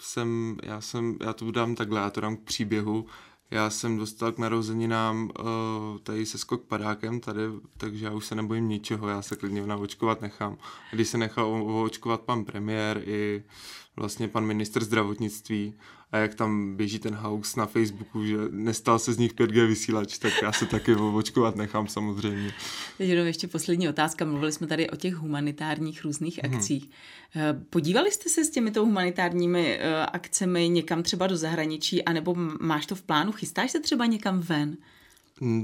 jsem, 0.00 0.56
já 0.62 0.80
jsem, 0.80 1.16
já 1.20 1.32
to 1.32 1.50
dám 1.50 1.74
takhle, 1.74 2.00
já 2.00 2.10
to 2.10 2.20
dám 2.20 2.36
k 2.36 2.40
příběhu. 2.40 3.06
Já 3.50 3.70
jsem 3.70 3.96
dostal 3.98 4.32
k 4.32 4.38
narozeninám 4.38 5.30
uh, 5.40 5.98
tady 6.02 6.26
se 6.26 6.38
skok 6.38 6.64
padákem 6.64 7.20
tady, 7.20 7.40
takže 7.76 8.04
já 8.04 8.12
už 8.12 8.26
se 8.26 8.34
nebojím 8.34 8.68
ničeho, 8.68 9.08
já 9.08 9.22
se 9.22 9.36
klidně 9.36 9.66
naočkovat 9.66 10.20
nechám. 10.20 10.58
Když 10.92 11.08
se 11.08 11.18
nechal 11.18 11.78
očkovat 11.82 12.20
pan 12.20 12.44
premiér 12.44 13.02
i 13.06 13.44
vlastně 13.96 14.28
pan 14.28 14.46
minister 14.46 14.84
zdravotnictví, 14.84 15.74
a 16.16 16.18
jak 16.20 16.34
tam 16.34 16.76
běží 16.76 16.98
ten 16.98 17.14
hoax 17.14 17.56
na 17.56 17.66
Facebooku, 17.66 18.26
že 18.26 18.36
nestal 18.50 18.98
se 18.98 19.12
z 19.12 19.18
nich 19.18 19.34
5G 19.34 19.66
vysílač, 19.66 20.18
tak 20.18 20.32
já 20.42 20.52
se 20.52 20.66
taky 20.66 20.94
očkovat 21.14 21.56
nechám 21.56 21.88
samozřejmě. 21.88 22.52
Teď 22.98 23.08
jenom 23.08 23.26
ještě 23.26 23.48
poslední 23.48 23.88
otázka. 23.88 24.24
Mluvili 24.24 24.52
jsme 24.52 24.66
tady 24.66 24.90
o 24.90 24.96
těch 24.96 25.14
humanitárních 25.14 26.04
různých 26.04 26.40
hmm. 26.42 26.54
akcích. 26.54 26.90
Podívali 27.70 28.10
jste 28.10 28.28
se 28.28 28.44
s 28.44 28.50
těmito 28.50 28.84
humanitárními 28.84 29.78
eh, 29.80 30.06
akcemi 30.06 30.68
někam 30.68 31.02
třeba 31.02 31.26
do 31.26 31.36
zahraničí, 31.36 32.04
anebo 32.04 32.34
máš 32.60 32.86
to 32.86 32.94
v 32.94 33.02
plánu? 33.02 33.32
Chystáš 33.32 33.70
se 33.70 33.80
třeba 33.80 34.06
někam 34.06 34.40
ven? 34.40 34.76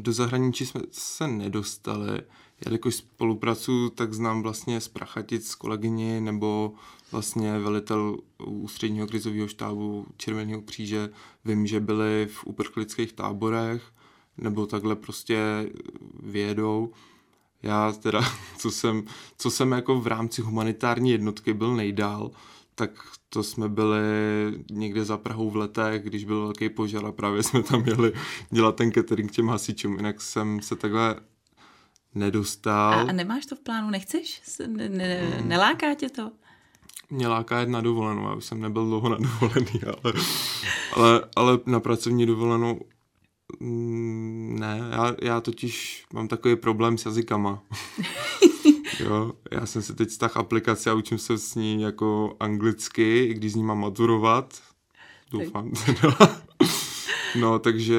Do 0.01 0.13
zahraničí 0.13 0.67
jsme 0.67 0.81
se 0.91 1.29
nedostali. 1.29 2.21
Jelikož 2.67 2.95
spolupracuju, 2.95 3.91
tak 3.91 4.15
znám 4.15 4.43
vlastně 4.43 4.81
z 4.81 4.89
Prachatic 4.89 5.55
kolegyni 5.55 6.21
nebo 6.21 6.73
vlastně 7.13 7.59
velitel 7.59 8.19
ústředního 8.47 9.07
krizového 9.07 9.49
štábu 9.49 10.07
Červeného 10.17 10.63
kříže. 10.63 11.11
Vím, 11.45 11.67
že 11.67 11.81
byli 11.81 12.29
v 12.31 12.47
uprchlických 12.47 13.13
táborech 13.13 13.83
nebo 14.39 14.67
takhle 14.67 14.97
prostě 14.97 15.71
vědou. 16.23 16.93
Já 17.63 17.93
teda, 17.93 18.21
co 18.59 18.71
jsem, 18.71 19.05
co 19.39 19.51
jsem 19.51 19.73
jako 19.73 20.01
v 20.01 20.07
rámci 20.07 20.43
humanitární 20.43 21.11
jednotky 21.11 21.55
byl 21.55 21.77
nejdál, 21.77 22.31
tak 22.75 22.91
to 23.29 23.43
jsme 23.43 23.69
byli 23.69 24.01
někde 24.71 25.05
za 25.05 25.17
Prahou 25.17 25.51
v 25.51 25.57
letech, 25.57 26.03
když 26.03 26.25
byl 26.25 26.41
velký 26.41 26.69
požár 26.69 27.07
a 27.07 27.13
právě 27.13 27.43
jsme 27.43 27.63
tam 27.63 27.83
měli 27.83 28.13
dělat 28.51 28.77
ten 28.77 28.93
catering 28.93 29.31
těm 29.31 29.49
hasičům. 29.49 29.97
Jinak 29.97 30.21
jsem 30.21 30.61
se 30.61 30.77
takhle 30.77 31.17
nedostal. 32.15 32.93
A, 32.93 33.03
a 33.03 33.13
nemáš 33.13 33.47
to 33.47 33.57
v 33.57 33.61
plánu, 33.61 33.91
nechceš? 33.91 34.43
Ne, 34.67 34.89
ne, 34.89 35.21
hmm. 35.23 35.49
Neláká 35.49 35.95
tě 35.95 36.09
to? 36.09 36.31
Mě 37.11 37.29
láká 37.29 37.61
jet 37.61 37.69
na 37.69 37.81
dovolenou, 37.81 38.23
já 38.23 38.35
už 38.35 38.45
jsem 38.45 38.61
nebyl 38.61 38.87
dlouho 38.87 39.09
na 39.09 39.17
dovolený, 39.17 39.81
ale, 39.87 40.15
ale, 40.97 41.25
ale 41.37 41.59
na 41.67 41.81
pracovní 41.81 42.27
dovolenou 42.27 42.81
mm, 43.61 44.57
ne, 44.61 44.81
já, 44.91 45.15
já 45.23 45.41
totiž 45.41 46.07
mám 46.13 46.29
takový 46.29 46.57
problém 46.57 46.99
s 46.99 47.05
jazykama. 47.07 47.63
jo, 49.01 49.33
já 49.51 49.67
jsem 49.67 49.83
si 49.83 49.95
teď 49.95 50.11
stáhl 50.11 50.33
aplikaci 50.37 50.91
a 50.91 50.95
učím 50.95 51.19
se 51.19 51.39
s 51.39 51.55
ní 51.55 51.83
jako 51.83 52.37
anglicky, 52.41 53.25
i 53.25 53.35
když 53.35 53.53
z 53.53 53.55
ní 53.55 53.63
mám 53.63 53.81
maturovat. 53.81 54.61
Doufám. 55.31 55.73
no, 57.41 57.59
takže 57.59 57.99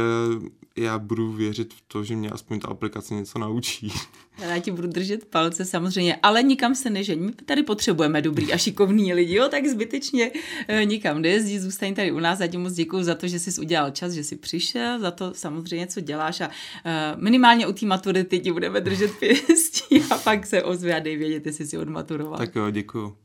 já 0.78 1.00
budu 1.00 1.32
věřit 1.32 1.74
v 1.74 1.82
to, 1.88 2.04
že 2.04 2.16
mě 2.16 2.30
aspoň 2.30 2.60
ta 2.60 2.68
aplikace 2.68 3.14
něco 3.14 3.40
naučí. 3.40 3.94
Já 4.40 4.60
ti 4.60 4.72
budu 4.72 4.88
držet 4.88 5.26
palce 5.26 5.66
samozřejmě, 5.66 6.16
ale 6.24 6.44
nikam 6.44 6.76
se 6.76 6.90
nežeň. 6.90 7.20
My 7.20 7.32
tady 7.32 7.64
potřebujeme 7.64 8.22
dobrý 8.22 8.54
a 8.54 8.58
šikovný 8.58 9.14
lidi, 9.14 9.36
jo, 9.36 9.48
tak 9.50 9.66
zbytečně 9.66 10.32
e, 10.68 10.86
nikam 10.86 11.22
nejezdí, 11.22 11.60
zůstaň 11.60 11.94
tady 11.94 12.12
u 12.12 12.20
nás. 12.20 12.40
Já 12.40 12.48
ti 12.48 12.58
moc 12.58 12.74
děkuji 12.74 13.04
za 13.04 13.16
to, 13.16 13.28
že 13.28 13.40
jsi 13.40 13.62
udělal 13.62 13.92
čas, 13.92 14.14
že 14.14 14.24
jsi 14.24 14.36
přišel, 14.36 15.00
za 15.00 15.12
to 15.12 15.34
samozřejmě, 15.34 15.88
co 15.88 16.02
děláš 16.02 16.42
a 16.42 16.50
e, 16.86 17.16
minimálně 17.16 17.68
u 17.68 17.74
té 17.74 17.86
maturity 17.86 18.40
ti 18.40 18.52
budeme 18.52 18.82
držet 18.82 19.12
pěstí 19.20 20.04
a 20.10 20.18
pak 20.18 20.46
se 20.46 20.64
ozve 20.64 20.96
a 20.96 21.00
dej 21.00 21.18
vědět, 21.18 21.46
jestli 21.46 21.68
si 21.68 21.78
odmaturoval. 21.78 22.38
Tak 22.38 22.56
jo, 22.56 22.70
děkuji. 22.70 23.18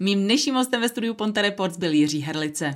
Mým 0.00 0.24
dnešním 0.24 0.54
hostem 0.54 0.80
ve 0.80 0.88
studiu 0.88 1.14
Ponte 1.14 1.42
Reports 1.42 1.78
byl 1.78 1.92
Jiří 1.92 2.20
Herlice. 2.20 2.74